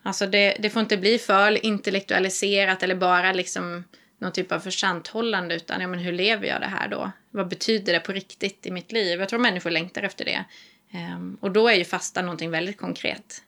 [0.04, 3.84] Alltså det, det får inte bli för intellektualiserat eller bara liksom
[4.18, 7.12] någon typ av försanthållande utan ja, men hur lever jag det här då?
[7.32, 9.20] Vad betyder det på riktigt i mitt liv?
[9.20, 10.46] Jag tror människor längtar efter det.
[10.92, 13.42] Ehm, och då är ju fasta någonting väldigt konkret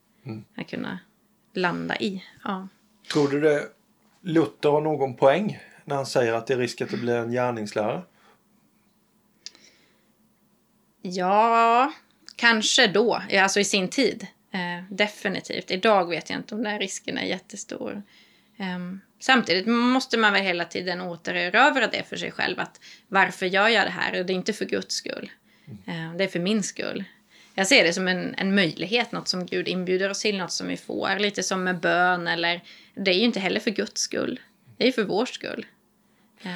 [0.58, 1.00] att kunna
[1.54, 2.24] landa i.
[2.44, 2.68] Ja.
[3.12, 3.64] Tror du det
[4.22, 7.32] Luther har någon poäng när han säger att det är risk att det blir en
[7.32, 8.04] gärningslära?
[11.02, 11.94] Ja,
[12.36, 14.28] kanske då, alltså i sin tid.
[14.56, 15.72] Eh, definitivt.
[15.72, 18.04] Idag vet jag inte om den risken är jättestor.
[18.58, 22.60] Ehm, samtidigt måste man väl hela tiden återerövra det för sig själv.
[22.60, 24.20] Att varför gör jag det här?
[24.20, 25.32] Och det är inte för Guds skull.
[25.86, 27.04] Eh, det är för min skull.
[27.56, 30.68] Jag ser det som en, en möjlighet, något som Gud inbjuder oss till, något som
[30.68, 31.20] vi får.
[31.20, 32.62] Lite som med bön eller...
[32.96, 34.40] Det är ju inte heller för Guds skull.
[34.78, 35.66] Det är ju för vår skull.
[36.44, 36.50] Eh,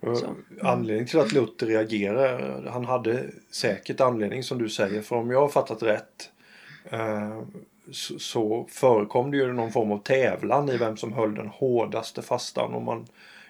[0.00, 0.36] Och Så.
[0.62, 5.02] Anledningen till att Luther reagerar, han hade säkert anledning som du säger.
[5.02, 6.35] För om jag har fattat rätt eh,
[6.90, 7.42] Eh,
[7.90, 12.22] så, så förekom det ju någon form av tävlan i vem som höll den hårdaste
[12.22, 12.74] fastan.
[12.74, 13.06] Och man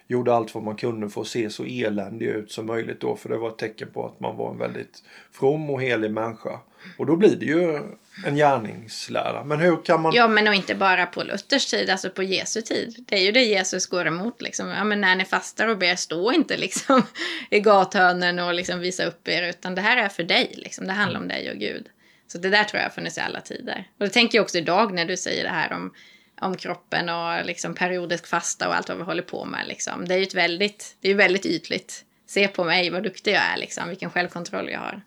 [0.08, 3.16] gjorde allt vad man kunde för att se så eländig ut som möjligt då.
[3.16, 6.60] För det var ett tecken på att man var en väldigt from och helig människa.
[6.98, 7.80] Och då blir det ju
[8.24, 9.44] en gärningslära.
[9.44, 10.14] Men hur kan man...
[10.14, 13.04] Ja, men och inte bara på Luthers tid, alltså på Jesu tid.
[13.08, 14.42] Det är ju det Jesus går emot.
[14.42, 14.68] Liksom.
[14.68, 17.02] Ja, men när ni fastar och ber, stå inte liksom
[17.50, 20.54] i gathörnen och liksom visa upp er, utan det här är för dig.
[20.56, 20.86] Liksom.
[20.86, 21.88] Det handlar om dig och Gud.
[22.26, 23.88] Så det där tror jag har funnits i alla tider.
[23.98, 25.94] Och det tänker jag också idag när du säger det här om,
[26.40, 29.66] om kroppen och liksom periodisk fasta och allt vad vi håller på med.
[29.68, 30.08] Liksom.
[30.08, 32.04] Det är ju ett väldigt, det är väldigt ytligt.
[32.26, 33.88] Se på mig, vad duktig jag är, liksom.
[33.88, 35.02] vilken självkontroll jag har.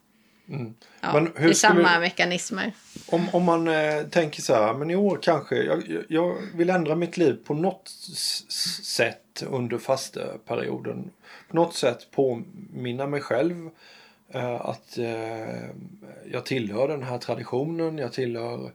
[1.01, 2.71] Ja, Men hur det är samma mekanismer.
[3.07, 6.95] Om, om man eh, tänker så här, men i år kanske, jag, jag- vill ändra
[6.95, 7.89] mitt liv på något
[8.83, 11.11] sätt under fasteperioden.
[11.49, 13.69] På något sätt påminna mig själv
[14.33, 15.69] Eh, att eh,
[16.31, 18.71] jag tillhör den här traditionen, jag tillhör,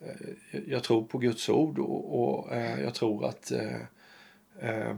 [0.00, 3.80] eh, jag tror på Guds ord och, och eh, jag tror att eh,
[4.60, 4.94] eh,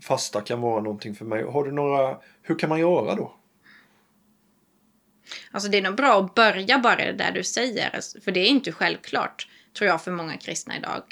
[0.00, 1.44] fasta kan vara någonting för mig.
[1.44, 3.34] Har du några, hur kan man göra då?
[5.50, 8.20] Alltså det är nog bra att börja bara det där du säger.
[8.20, 9.48] För det är inte självklart,
[9.78, 11.02] tror jag, för många kristna idag.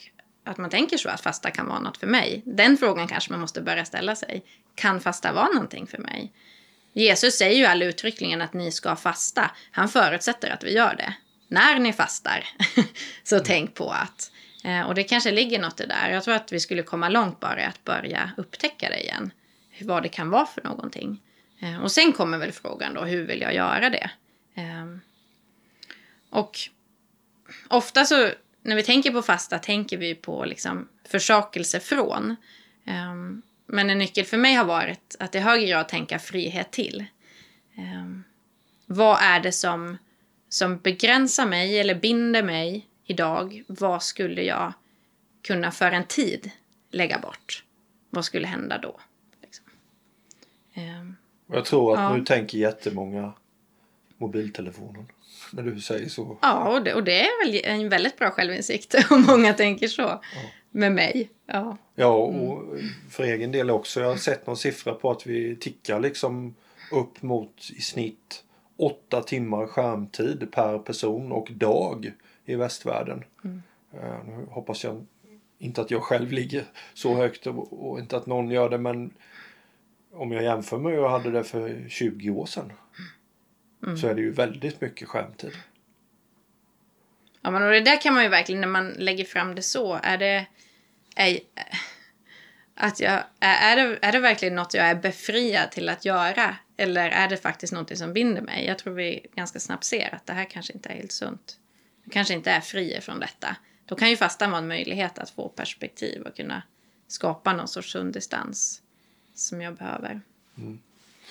[0.45, 2.43] Att man tänker så att fasta kan vara något för mig.
[2.45, 4.45] Den frågan kanske man måste börja ställa sig.
[4.75, 6.33] Kan fasta vara någonting för mig?
[6.93, 9.51] Jesus säger ju aldrig uttryckligen att ni ska fasta.
[9.71, 11.15] Han förutsätter att vi gör det.
[11.49, 12.45] När ni fastar,
[13.23, 14.31] så tänk på att.
[14.65, 16.11] Eh, och det kanske ligger något i det där.
[16.11, 19.31] Jag tror att vi skulle komma långt bara i att börja upptäcka det igen.
[19.81, 21.23] Vad det kan vara för någonting.
[21.61, 24.11] Eh, och sen kommer väl frågan då, hur vill jag göra det?
[24.55, 24.97] Eh,
[26.31, 26.59] och
[27.69, 28.31] ofta så,
[28.63, 32.37] när vi tänker på fasta, tänker vi på liksom försakelse från.
[33.75, 37.05] Men en nyckel för mig har varit att i högre grad tänka frihet till.
[37.77, 38.07] Eh,
[38.87, 39.99] vad är det som,
[40.49, 43.63] som begränsar mig eller binder mig idag?
[43.67, 44.73] Vad skulle jag
[45.43, 46.51] kunna för en tid
[46.91, 47.65] lägga bort?
[48.11, 49.01] Vad skulle hända då?
[49.43, 49.65] Liksom.
[50.75, 50.83] Eh,
[51.57, 52.17] Jag tror att Ja.
[52.17, 53.33] nu tänker jättemånga
[54.17, 55.07] mobiltelefonen.
[55.53, 56.39] När du säger så.
[56.43, 60.23] Ja, och det, och det är väl en väldigt bra självinsikt om många tänker så.
[60.75, 61.31] Med mig.
[61.47, 61.77] Ja.
[61.95, 62.79] Ja, och
[63.11, 64.01] för egen del också.
[64.01, 66.55] Jag har sett någon siffra på att vi tickar liksom
[66.93, 68.45] upp mot i snitt
[68.77, 72.13] åtta timmar skärmtid per person och dag
[72.45, 73.25] i västvärlden.
[73.93, 75.07] Eh, Nu hoppas jag
[75.59, 76.65] inte att jag själv ligger
[76.95, 79.11] så högt och, inte att någon gör det men
[80.13, 82.73] om jag jämför med hur jag hade det för 20 år sedan.
[84.01, 85.53] så är det ju väldigt mycket skärmtid.
[87.43, 89.99] Ja, men och det där kan man ju verkligen, när man lägger fram det så,
[90.03, 90.47] är det...
[91.17, 91.39] Är,
[92.75, 96.57] att jag, är, det, är det verkligen något jag är befriad till att göra?
[96.77, 98.67] Eller är det faktiskt något som binder mig?
[98.67, 101.57] Jag tror vi ganska snabbt ser att det här kanske inte är helt sunt.
[102.05, 103.57] Jag kanske inte är fri från detta.
[103.87, 106.63] Då kan ju fastan vara en möjlighet att få perspektiv och kunna
[107.09, 108.83] skapa någon sorts sund distans
[109.35, 110.21] som jag behöver.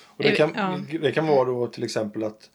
[0.03, 0.79] Och det, kan, Ja.
[1.01, 2.49] det kan vara då till exempel att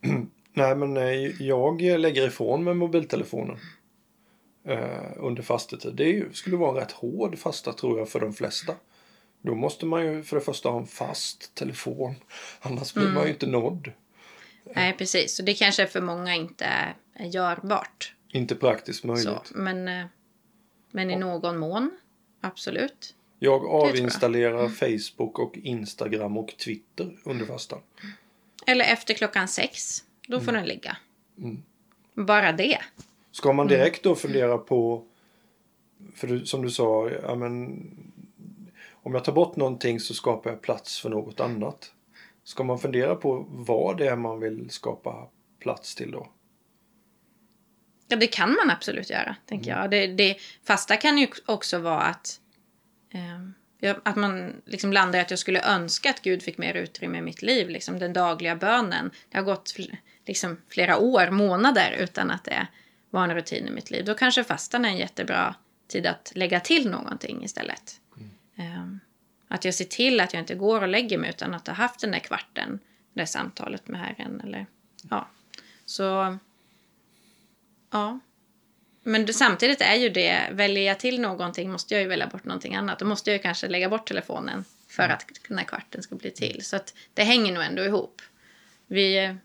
[0.52, 3.58] Nej men eh, jag lägger ifrån mig mobiltelefonen
[4.68, 5.94] eh, under fastetid.
[5.94, 8.74] Det ju, skulle vara en rätt hård fasta tror jag för de flesta.
[9.42, 12.14] Då måste man ju för det första ha en fast telefon.
[12.60, 13.92] Annars blir man ju inte nådd.
[14.74, 15.36] Nej, precis.
[15.36, 16.94] Så det kanske för många inte är,
[17.24, 18.14] görbart.
[18.28, 19.24] Inte praktiskt möjligt.
[19.24, 20.06] Så, men, eh,
[20.90, 21.90] men i någon mån,
[22.40, 23.14] absolut.
[23.38, 23.88] Jag jag.
[23.88, 27.80] avinstallerar Facebook och Instagram och Twitter under fastan.
[28.66, 30.04] Eller efter klockan sex.
[30.26, 30.96] Då får den ligga.
[31.38, 31.62] Mm.
[32.14, 32.78] Bara det.
[33.38, 35.04] Ska man direkt då fundera på,
[36.14, 37.82] för du, som du sa, ja, men,
[38.92, 41.92] om jag tar bort någonting så skapar jag plats för något annat.
[42.44, 45.28] Ska man fundera på vad det är man vill skapa
[45.60, 46.28] plats till då?
[48.08, 49.90] Ja, det kan man absolut göra, tänker jag.
[49.90, 52.40] Det, det, fasta kan ju också vara att,
[53.80, 57.18] eh, att man liksom landar i att jag skulle önska att Gud fick mer utrymme
[57.18, 57.68] i mitt liv.
[57.68, 59.10] Liksom den dagliga bönen.
[59.28, 59.74] Det har gått
[60.26, 62.66] liksom, flera år, månader utan att det
[63.10, 64.04] var en rutin i mitt liv.
[64.04, 65.54] Då kanske fastan är en jättebra
[65.86, 68.00] tid att lägga till någonting istället.
[68.56, 68.86] Eh,
[69.48, 72.00] att jag ser till att jag inte går och lägger mig utan att ha haft
[72.00, 72.78] den där kvarten,
[73.12, 74.40] det där samtalet med Herren.
[74.40, 74.66] Eller,
[75.10, 75.28] ja.
[75.84, 76.38] Så
[77.90, 78.20] Ja.
[79.02, 82.44] Men det, samtidigt är ju det, väljer jag till någonting måste jag ju välja bort
[82.44, 82.98] någonting annat.
[82.98, 86.30] Då måste jag ju kanske lägga bort telefonen för att den här kvarten ska bli
[86.30, 86.64] till.
[86.64, 88.22] Så att det hänger nog ändå ihop.
[88.86, 89.36] Vi,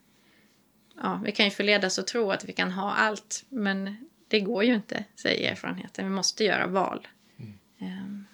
[1.01, 3.95] ja, vi kan ju förledas att tro att vi kan ha allt, men
[4.27, 6.05] det går ju inte, säger erfarenheten.
[6.05, 7.07] Vi måste göra val.
[7.79, 8.25] Ehm,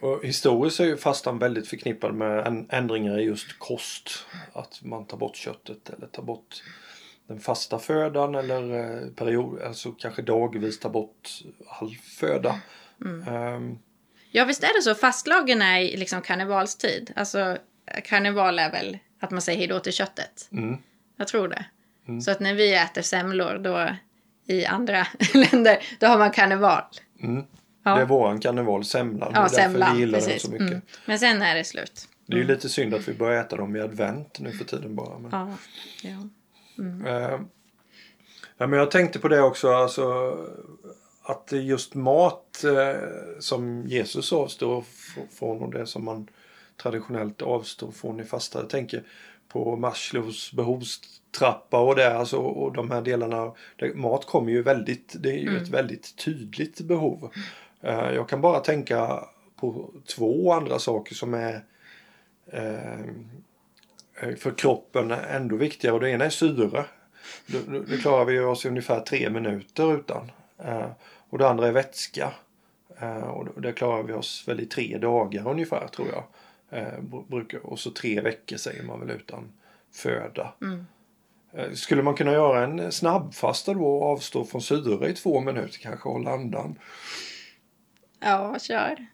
[0.00, 4.10] Och historiskt är ju fastan väldigt förknippad med ändringar i just kost.
[4.52, 6.62] Att man tar bort köttet eller tar bort
[7.26, 11.28] den fasta födan eller eh, period, alltså kanske dagvis tar bort
[11.66, 12.60] all föda.
[13.26, 13.78] Ehm,
[14.30, 14.94] Ja, visst är det så.
[14.94, 17.12] Fastlagen är liksom karnevalstid.
[17.16, 17.58] Alltså,
[18.04, 20.48] karneval är väl att man säger hej då till köttet.
[20.52, 20.78] mm.
[21.18, 21.64] Jag tror det.
[22.24, 23.88] Så att när vi äter semlor då
[24.46, 26.82] i andra länder, då har man karneval.
[27.22, 27.44] Mm.
[27.84, 27.94] Ja.
[27.94, 29.32] Det är våran karneval, semlan.
[29.34, 29.94] Ja, det är därför semlan.
[29.94, 30.32] vi gillar Precis.
[30.32, 30.68] den så mycket.
[30.68, 30.80] Mm.
[31.04, 32.08] Men sen är det slut.
[32.26, 34.94] Det är ju lite synd att vi börjar äta dem i advent nu för tiden
[34.96, 35.18] bara.
[35.18, 35.54] Men, Ja.
[36.02, 36.28] ja.
[37.08, 37.40] Eh,
[38.58, 40.36] ja, men jag tänkte på det också, alltså
[41.22, 43.02] att just mat eh,
[43.40, 44.84] som Jesus avstår
[45.38, 46.28] från och det som man
[46.82, 48.58] traditionellt avstår från i fasta.
[48.58, 49.02] Jag tänker
[49.48, 53.52] på Maslows behovstrappa och det, alltså, och de här delarna.
[53.76, 57.30] Det, mat kommer ju väldigt, det är ju ett väldigt tydligt behov.
[57.80, 59.24] Eh, jag kan bara tänka
[59.56, 61.64] på två andra saker som är
[62.52, 63.00] eh,
[64.20, 66.84] eh, för kroppen ändå viktigare och det ena är syre.
[67.46, 70.30] Det, det klarar vi oss i ungefär tre minuter utan.
[70.64, 70.90] Eh,
[71.30, 72.32] och det andra är vätska.
[72.98, 76.24] Eh, och det klarar vi oss väl i tre dagar ungefär tror jag.
[76.70, 79.52] Eh, br- brukar, och så tre veckor säger man väl utan
[79.94, 80.54] föda.
[81.52, 85.78] Eh, Skulle man kunna göra en snabbfasta då och avstå från syre i två minuter
[85.78, 86.78] kanske hålla andan?
[88.20, 89.06] Ja, kör.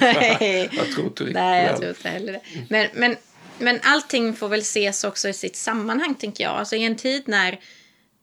[0.00, 0.68] Nej.
[0.72, 2.40] Jag tror inte riktigt Nej, jag tror inte heller det.
[2.70, 3.16] Men, men,
[3.58, 6.52] men allting får väl ses också i sitt sammanhang, tänker jag.
[6.52, 7.60] Alltså i en tid när,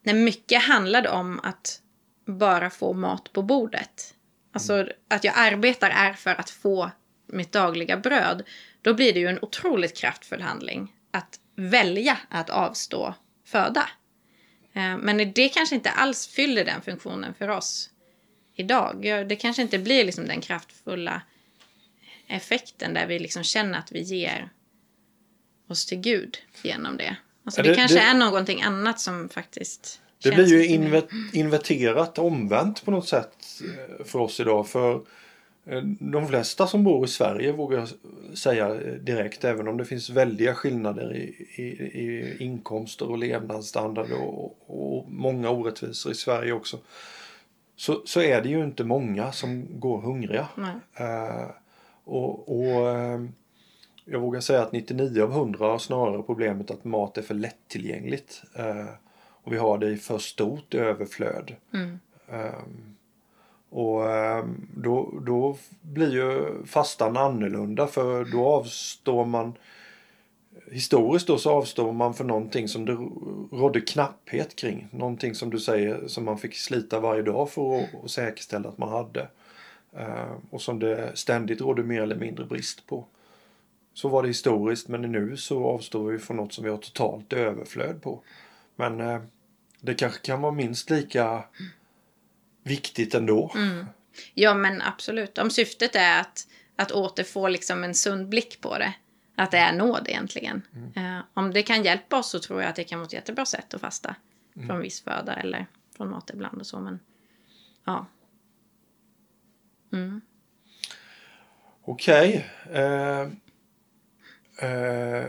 [0.03, 1.81] när mycket handlade om att
[2.25, 4.13] bara få mat på bordet.
[4.53, 6.91] Alltså att jag arbetar är för att få
[7.27, 8.43] mitt dagliga bröd.
[8.81, 13.13] Då blir det ju en otroligt kraftfull handling att välja att avstå
[13.45, 13.89] föda.
[14.73, 17.89] Eh, Men det kanske inte alls fyller den funktionen för oss
[18.55, 19.01] idag.
[19.29, 21.21] Det kanske inte blir liksom den kraftfulla
[22.27, 24.49] effekten där vi liksom känner att vi ger
[25.67, 27.15] oss till Gud genom det.
[27.45, 32.17] Alltså det, det- kanske det- är någonting annat som faktiskt Det blir ju inver- inverterat
[32.19, 33.61] omvänt på något sätt
[33.99, 34.67] eh, för oss idag.
[34.69, 35.01] För
[35.99, 37.89] de flesta som bor i Sverige vågar jag
[38.37, 44.57] säga direkt, även om det finns väldiga skillnader i, i, i inkomster och levnadsstandard och,
[44.67, 46.77] och många orättvisor i Sverige också.
[47.75, 50.47] Så, så är det ju inte många som går hungriga.
[50.93, 51.49] Eh,
[52.03, 53.21] och, och eh,
[54.05, 58.43] jag vågar säga att 99 av 100 har snarare problemet att mat är för lättillgängligt.
[58.55, 58.89] Eh,
[59.43, 61.55] och vi har det i för stort överflöd.
[62.29, 62.95] Ehm,
[63.69, 64.45] och eh,
[64.75, 69.53] då, då blir ju fastan annorlunda för då avstår man
[70.71, 72.93] historiskt då så avstår man för någonting som det
[73.57, 74.87] rådde knapphet kring.
[74.91, 78.89] Någonting som du säger som man fick slita varje dag för att, säkerställa att man
[78.89, 79.27] hade.
[79.93, 83.05] Eh, och som det ständigt rådde mer eller mindre brist på.
[83.93, 87.33] Så var det historiskt men nu så avstår vi från något som vi har totalt
[87.33, 88.19] överflöd på.
[88.75, 89.21] Men eh,
[89.81, 91.43] det kanske kan vara minst lika
[92.63, 93.51] viktigt ändå.
[93.55, 93.85] Mm.
[94.33, 95.37] Ja men absolut.
[95.37, 98.93] Om syftet är att, att återfå liksom en sund blick på det.
[99.35, 100.61] Att det är nåd egentligen.
[100.75, 101.17] Mm.
[101.17, 103.45] Eh, om det kan hjälpa oss så tror jag att det kan vara ett jättebra
[103.45, 104.15] sätt att fasta.
[104.55, 104.67] Mm.
[104.67, 105.65] Från viss föda eller
[105.97, 106.79] från mat ibland och så.
[106.79, 106.99] Men
[107.85, 108.05] ja.
[109.93, 110.21] Mm.
[111.81, 112.49] Okej.
[112.65, 112.81] Okay.
[112.81, 113.21] Eh,
[114.61, 115.27] eh,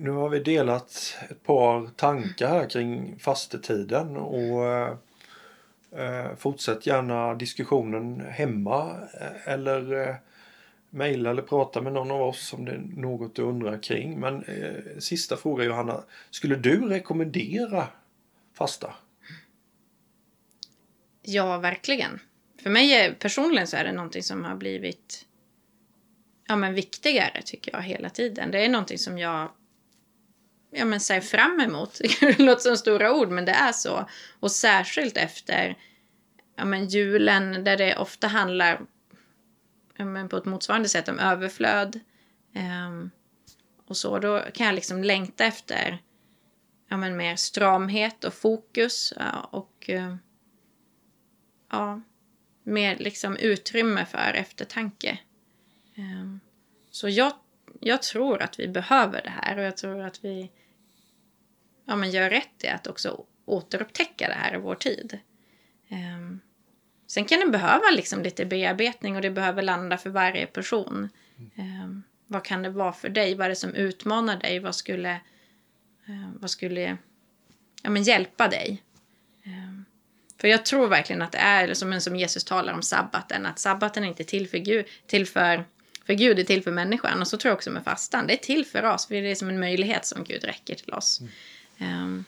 [0.00, 4.16] nu har vi delat ett par tankar här kring fastetiden.
[4.16, 4.96] Och eh,
[5.96, 10.14] Eh, fortsätt gärna diskussionen hemma eh, eller eh,
[10.90, 14.20] mejla eller prata med någon av oss om det är något du undrar kring.
[14.20, 16.04] Men eh, sista fråga Johanna.
[16.30, 17.88] Skulle du rekommendera
[18.54, 18.94] fasta?
[21.22, 22.20] Ja, verkligen.
[22.62, 25.26] För mig personligen så är det någonting som har blivit
[26.48, 28.50] ja, men viktigare tycker jag hela tiden.
[28.50, 29.48] Det är någonting som jag
[30.72, 32.00] ja, men ser fram emot.
[32.20, 34.08] Det låter som stora ord, men det är så.
[34.40, 35.76] Och särskilt efter
[36.56, 38.80] ja, men julen där det ofta handlar
[39.96, 42.00] men på ett motsvarande sätt om överflöd.
[42.54, 43.10] Um,
[43.86, 45.98] och så, då kan jag liksom längta efter
[46.88, 50.16] ja, men mer stramhet och fokus ja, och uh,
[51.70, 52.00] ja,
[52.62, 55.18] mer liksom utrymme för eftertanke.
[55.96, 56.40] Um,
[56.90, 57.32] så jag,
[57.80, 60.50] jag tror att vi behöver det här och jag tror att vi
[61.84, 65.18] ja, men gör rätt i att också återupptäcka det här i vår tid.
[65.90, 66.40] Um,
[67.12, 71.08] Sen kan det behöva liksom lite bearbetning och det behöver landa för varje person.
[71.58, 73.34] Um, vad kan det vara för dig?
[73.34, 74.58] Vad är det som utmanar dig?
[74.58, 75.20] Vad skulle,
[76.08, 76.96] uh, vad skulle
[77.82, 78.82] ja, men hjälpa dig?
[79.46, 79.84] Um,
[80.40, 84.04] för jag tror verkligen att det är som, som Jesus talar om sabbaten, att sabbaten
[84.04, 85.64] är inte till för Gud, till för,
[86.06, 87.20] för Gud är till för människan.
[87.20, 89.34] Och så tror jag också med fastan, det är till för oss, för det är
[89.34, 91.20] som en möjlighet som Gud räcker till oss.
[91.20, 91.32] Mm.
[91.82, 92.24] Um,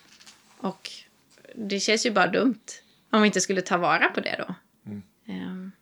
[0.58, 0.90] och
[1.54, 2.64] det känns ju bara dumt
[3.10, 4.54] om vi inte skulle ta vara på det då.
[5.26, 5.72] Ehm.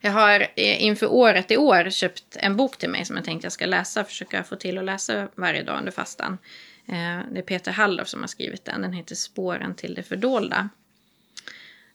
[0.00, 3.44] Jag har eh, inför året i år köpt en bok till mig som jag tänkte
[3.44, 6.38] jag ska läsa, försöka få till att läsa varje dag under fastan.
[6.86, 10.68] Ehm, det är Peter Halldorf som har skrivit den, den heter Spåren till det fördolda.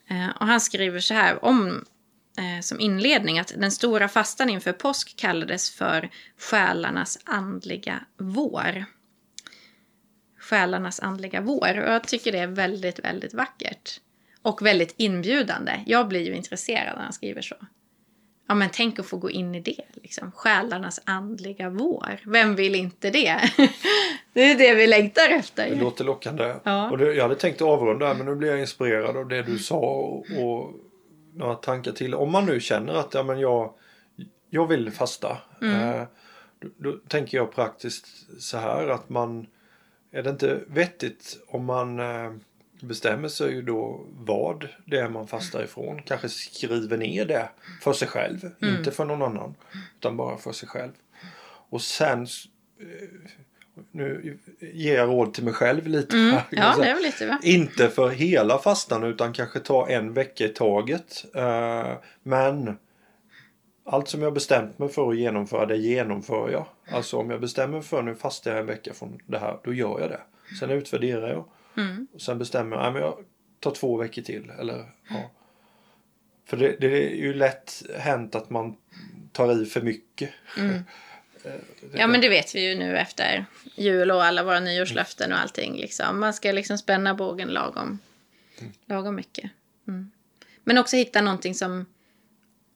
[0.07, 1.85] Ehm, och han skriver så här om
[2.38, 8.85] eh, som inledning att den stora fastan inför påsk kallades för själarnas andliga vår.
[10.49, 11.79] Själarnas andliga vår.
[11.79, 13.99] Och jag tycker det är väldigt, väldigt vackert.
[14.41, 15.83] Och väldigt inbjudande.
[15.85, 17.55] Jag blir ju intresserad när han skriver så.
[18.47, 19.85] Ja, men tänk att få gå in i det.
[19.93, 20.31] Liksom.
[20.31, 22.19] Själarnas andliga vår.
[22.25, 23.39] Vem vill inte det?
[24.33, 25.69] det är det vi längtar efter.
[25.69, 26.55] Det låter lockande.
[26.63, 26.91] Ja.
[26.91, 29.79] Och det, jag hade tänkt avrunda men nu blir jag inspirerad av det du sa
[29.79, 30.73] och, och
[31.33, 32.15] några tankar till.
[32.15, 33.73] Om man nu känner att ja, men jag,
[34.49, 35.37] jag vill fasta.
[35.61, 35.99] Mm.
[35.99, 36.07] Eh,
[36.59, 38.07] då, då, tänker jag praktiskt
[38.41, 39.47] så här att man
[40.11, 42.31] är det inte vettigt om man eh,
[42.79, 46.01] bestämmer sig ju då vad det är man fastar ifrån.
[46.01, 47.49] Kanske skriver ner det
[47.81, 48.51] för sig själv.
[48.61, 48.75] Mm.
[48.75, 49.55] Inte för någon annan.
[49.99, 50.91] Utan bara för sig själv.
[51.69, 53.09] Och sen eh,
[53.91, 56.17] nu ger jag råd till mig själv lite.
[56.17, 56.35] Mm.
[56.49, 57.39] Ja, det är lite va?
[57.43, 61.25] Inte för hela fastan utan kanske ta en vecka i taget.
[61.35, 61.93] Uh,
[62.23, 62.77] men
[63.88, 66.65] allt som jag bestämt mig för att genomföra det genomför jag.
[66.91, 69.73] Alltså om jag bestämmer mig för nu fastar jag en vecka från det här, då
[69.73, 70.21] gör jag det.
[70.59, 71.45] Sen utvärderar jag.
[71.77, 72.07] Mm.
[72.13, 73.17] Och sen bestämmer jag, att jag
[73.59, 74.51] tar två veckor till.
[74.59, 75.31] Eller, ja.
[76.45, 78.77] För det, det, är ju lätt hänt att man
[79.31, 80.29] tar i för mycket.
[80.57, 80.83] Mm.
[81.93, 85.75] ja men det vet vi ju nu efter jul och alla våra nyårslöften och allting.
[85.77, 86.19] Liksom.
[86.19, 87.99] Man ska liksom spänna bågen lagom,
[88.59, 88.73] mm.
[88.85, 89.51] lagom mycket.
[89.88, 90.11] Mm.
[90.63, 91.85] Men också hitta någonting som...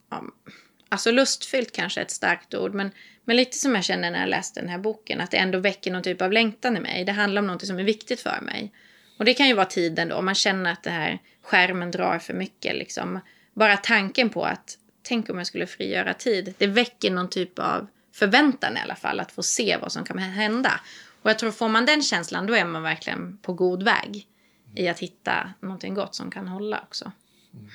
[0.10, 0.24] Ja,
[0.92, 2.74] alltså lustfyllt kanske är ett starkt ord.
[2.74, 2.92] Men,
[3.26, 5.22] men lite som jag känner när jag läste den här boken.
[5.22, 7.06] Att det ändå väcker någon typ av längtan i mig.
[7.06, 8.72] Det handlar om något som är viktigt för mig.
[9.18, 12.20] Och det kan ju vara tiden då, om man känner att det här skärmen drar
[12.20, 12.76] för mycket.
[12.76, 13.20] Liksom.
[13.54, 16.54] Bara tanken på att, tänk om jag skulle frigöra tid.
[16.58, 20.18] Det väcker någon typ av förväntan i alla fall, att få se vad som kan
[20.18, 20.80] hända.
[21.22, 24.28] Och jag tror får man den känslan, då är man verkligen på god väg
[24.76, 27.12] i att hitta någonting gott som kan hålla också.
[27.54, 27.70] Mm.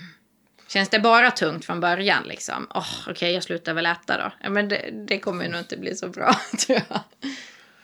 [0.68, 2.66] Känns det bara tungt från början liksom?
[2.74, 4.32] Oh, Okej, okay, jag slutar väl äta då.
[4.42, 6.32] Ja, men det, det kommer nog inte bli så bra
[6.66, 7.00] tror jag.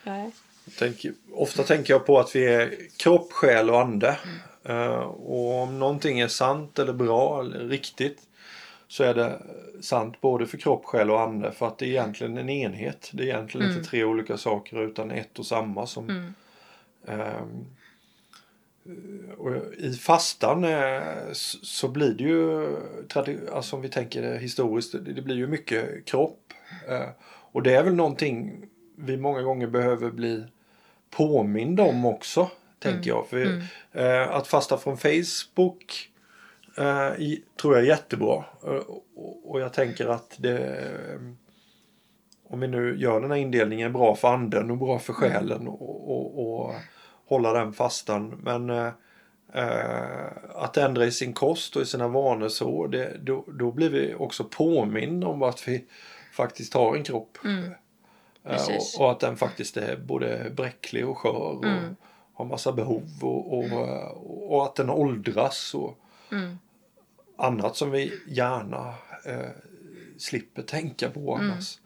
[0.02, 0.30] Nej.
[0.78, 4.16] Tänk, ofta tänker jag på att vi är kropp, själ och ande.
[4.24, 4.80] Mm.
[4.88, 8.18] Uh, och om någonting är sant eller bra eller riktigt
[8.88, 9.42] så är det
[9.80, 13.10] sant både för kropp, själ och ande för att det är egentligen en enhet.
[13.12, 13.78] Det är egentligen Mm.
[13.78, 16.34] inte tre olika saker utan ett och samma som Mm.
[17.08, 17.66] Ehm,
[19.38, 21.02] och I fastan eh,
[21.62, 22.66] så blir det ju,
[23.52, 26.52] alltså om vi tänker det historiskt, det blir ju mycket kropp.
[26.88, 27.08] Eh,
[27.52, 28.64] Och det är väl någonting
[28.96, 30.44] vi många gånger behöver bli
[31.10, 33.26] påminda om också, tänker jag.
[33.26, 33.62] För Mm.
[33.92, 36.10] eh, att fasta från Facebook
[36.78, 38.44] eh, i, tror jag är jättebra.
[38.60, 39.04] Och,
[39.44, 40.88] och jag tänker att det
[42.44, 46.10] om vi nu gör den här indelningen bra för anden och bra för själen och,
[46.10, 46.74] och, och
[47.32, 48.40] hålla den fastan.
[48.42, 48.90] Men eh,
[49.54, 53.90] eh, att ändra i sin kost och i sina vanor så, det, då, då blir
[53.90, 55.84] vi också påminna om att vi
[56.32, 57.38] faktiskt har en kropp.
[57.44, 57.72] Mm.
[58.44, 61.96] Eh, och, och att den faktiskt är både bräcklig och skör och Mm.
[62.34, 65.98] har massa behov och, och, och, och att den åldras och
[66.32, 66.58] Mm.
[67.36, 69.50] annat som vi gärna eh,
[70.18, 71.50] slipper tänka på Mm.
[71.50, 71.78] annars.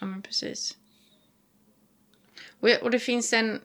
[0.00, 0.76] Ja, men precis.
[2.60, 3.60] Och, och det finns en...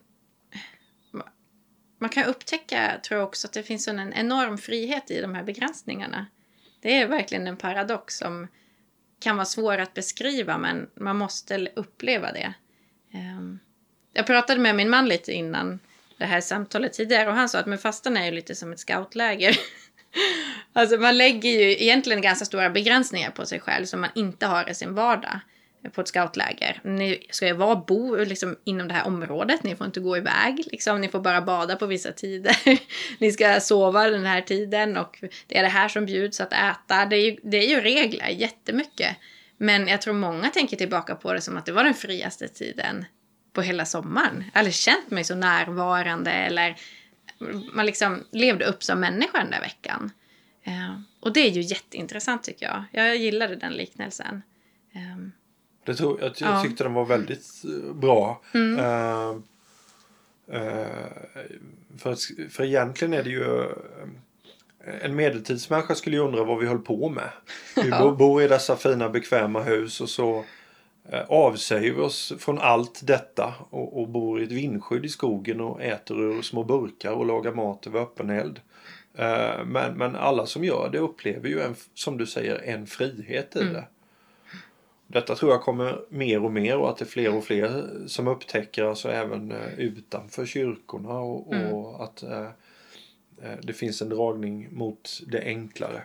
[2.04, 5.42] Man kan upptäcka, tror jag också, att det finns en enorm frihet i de här
[5.42, 6.26] begränsningarna.
[6.80, 8.48] Det är verkligen en paradox som
[9.20, 12.54] kan vara svår att beskriva, men man måste uppleva det.
[13.12, 13.58] Ehm,
[14.12, 15.80] jag pratade med min man lite innan
[16.18, 18.80] det här samtalet tidigare och han sa att men fastan är ju lite som ett
[18.80, 19.56] scoutläger.
[20.72, 24.70] Alltså man lägger ju egentligen ganska stora begränsningar på sig själv som man inte har
[24.70, 25.40] i sin vardag
[25.92, 26.80] på ett scoutläger.
[26.84, 30.64] Ni ska ju vara bo liksom, inom det här området, ni får inte gå iväg,
[30.72, 31.00] liksom.
[31.00, 32.56] ni får bara bada på vissa tider.
[33.18, 37.06] ni ska sova den här tiden och det är det här som bjuds att äta.
[37.06, 39.16] Det är ju, det är ju regler, jättemycket.
[39.56, 43.04] Men jag tror många tänker tillbaka på det som att det var den friaste tiden
[43.52, 44.36] på hela sommaren.
[44.36, 46.76] Jag har aldrig känt mig så närvarande eller
[47.72, 50.10] man liksom levde upp som människa den där veckan.
[50.64, 52.84] Eh, och det är ju jätteintressant tycker jag.
[52.92, 54.42] Jag gillade den liknelsen.
[54.94, 55.32] Ehm,
[55.84, 56.62] det tror, jag, jag Ja.
[56.62, 58.40] tyckte den var väldigt eh, bra.
[58.54, 58.78] Mm.
[58.78, 59.28] Eh,
[60.60, 60.86] eh,
[61.98, 62.16] för,
[62.50, 63.64] för egentligen är det ju
[65.02, 67.28] en medeltidsmänniska skulle ju undra vad vi höll på med.
[67.76, 67.98] Vi Ja.
[68.02, 70.44] bo- bor i dessa fina bekväma hus och så
[71.28, 75.82] avsäger vi oss från allt detta och, och bor i ett vindskydd i skogen och
[75.82, 78.60] äter ur små burkar och lagar mat över öppen eld.
[79.66, 83.60] Men, men alla som gör det upplever ju en, som du säger en frihet i
[83.60, 83.72] Mm.
[83.72, 83.84] det.
[85.06, 88.28] Detta tror jag kommer mer och mer och att det är fler och fler som
[88.28, 92.48] upptäcker alltså även eh, utanför kyrkorna och, och att eh,
[93.42, 96.02] eh, det finns en dragning mot det enklare.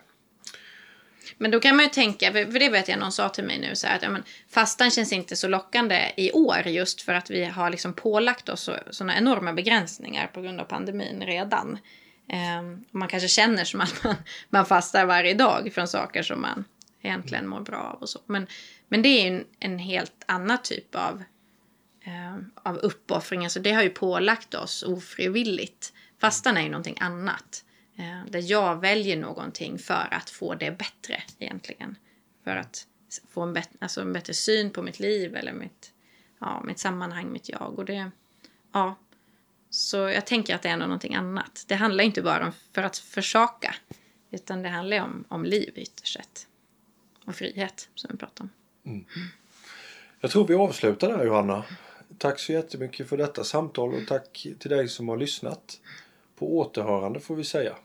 [1.38, 3.76] Men då kan man ju tänka, för det vet jag någon sa till mig nu,
[3.76, 7.30] så här att ja, men, fastan känns inte så lockande i år just för att
[7.30, 11.78] vi har liksom pålagt oss sådana enorma begränsningar på grund av pandemin redan.
[12.28, 14.16] Ehm, man kanske känner som att man,
[14.50, 16.66] man fastar varje dag från saker som man
[17.02, 18.20] egentligen mår bra av och så.
[18.26, 18.48] Men,
[18.90, 21.24] men det är ju en, en helt annan typ av,
[22.02, 23.44] eh, av uppoffring.
[23.44, 25.94] Alltså det har ju pålagt oss ofrivilligt.
[26.18, 27.66] Fastan är ju någonting annat.
[27.98, 31.98] Eh, där jag väljer någonting för att få det bättre egentligen.
[32.44, 32.88] För att
[33.30, 35.94] få en, bet- alltså en bättre syn på mitt liv eller mitt,
[36.40, 37.80] ja, mitt sammanhang, mitt jag.
[37.80, 38.12] Och det,
[38.72, 38.96] ja.
[39.70, 41.66] Så jag tänker att det är ändå någonting annat.
[41.68, 43.76] Det handlar inte bara om för att försaka.
[44.32, 46.48] Utan det handlar om, om liv ytterst sett.
[47.26, 48.50] Och frihet som vi pratade om.
[48.86, 49.06] Mm.
[50.20, 51.64] Jag tror vi avslutar där Johanna.
[52.18, 55.80] Tack så jättemycket för detta samtal och tack till dig som har lyssnat.
[56.36, 57.76] På återhörande får vi säga.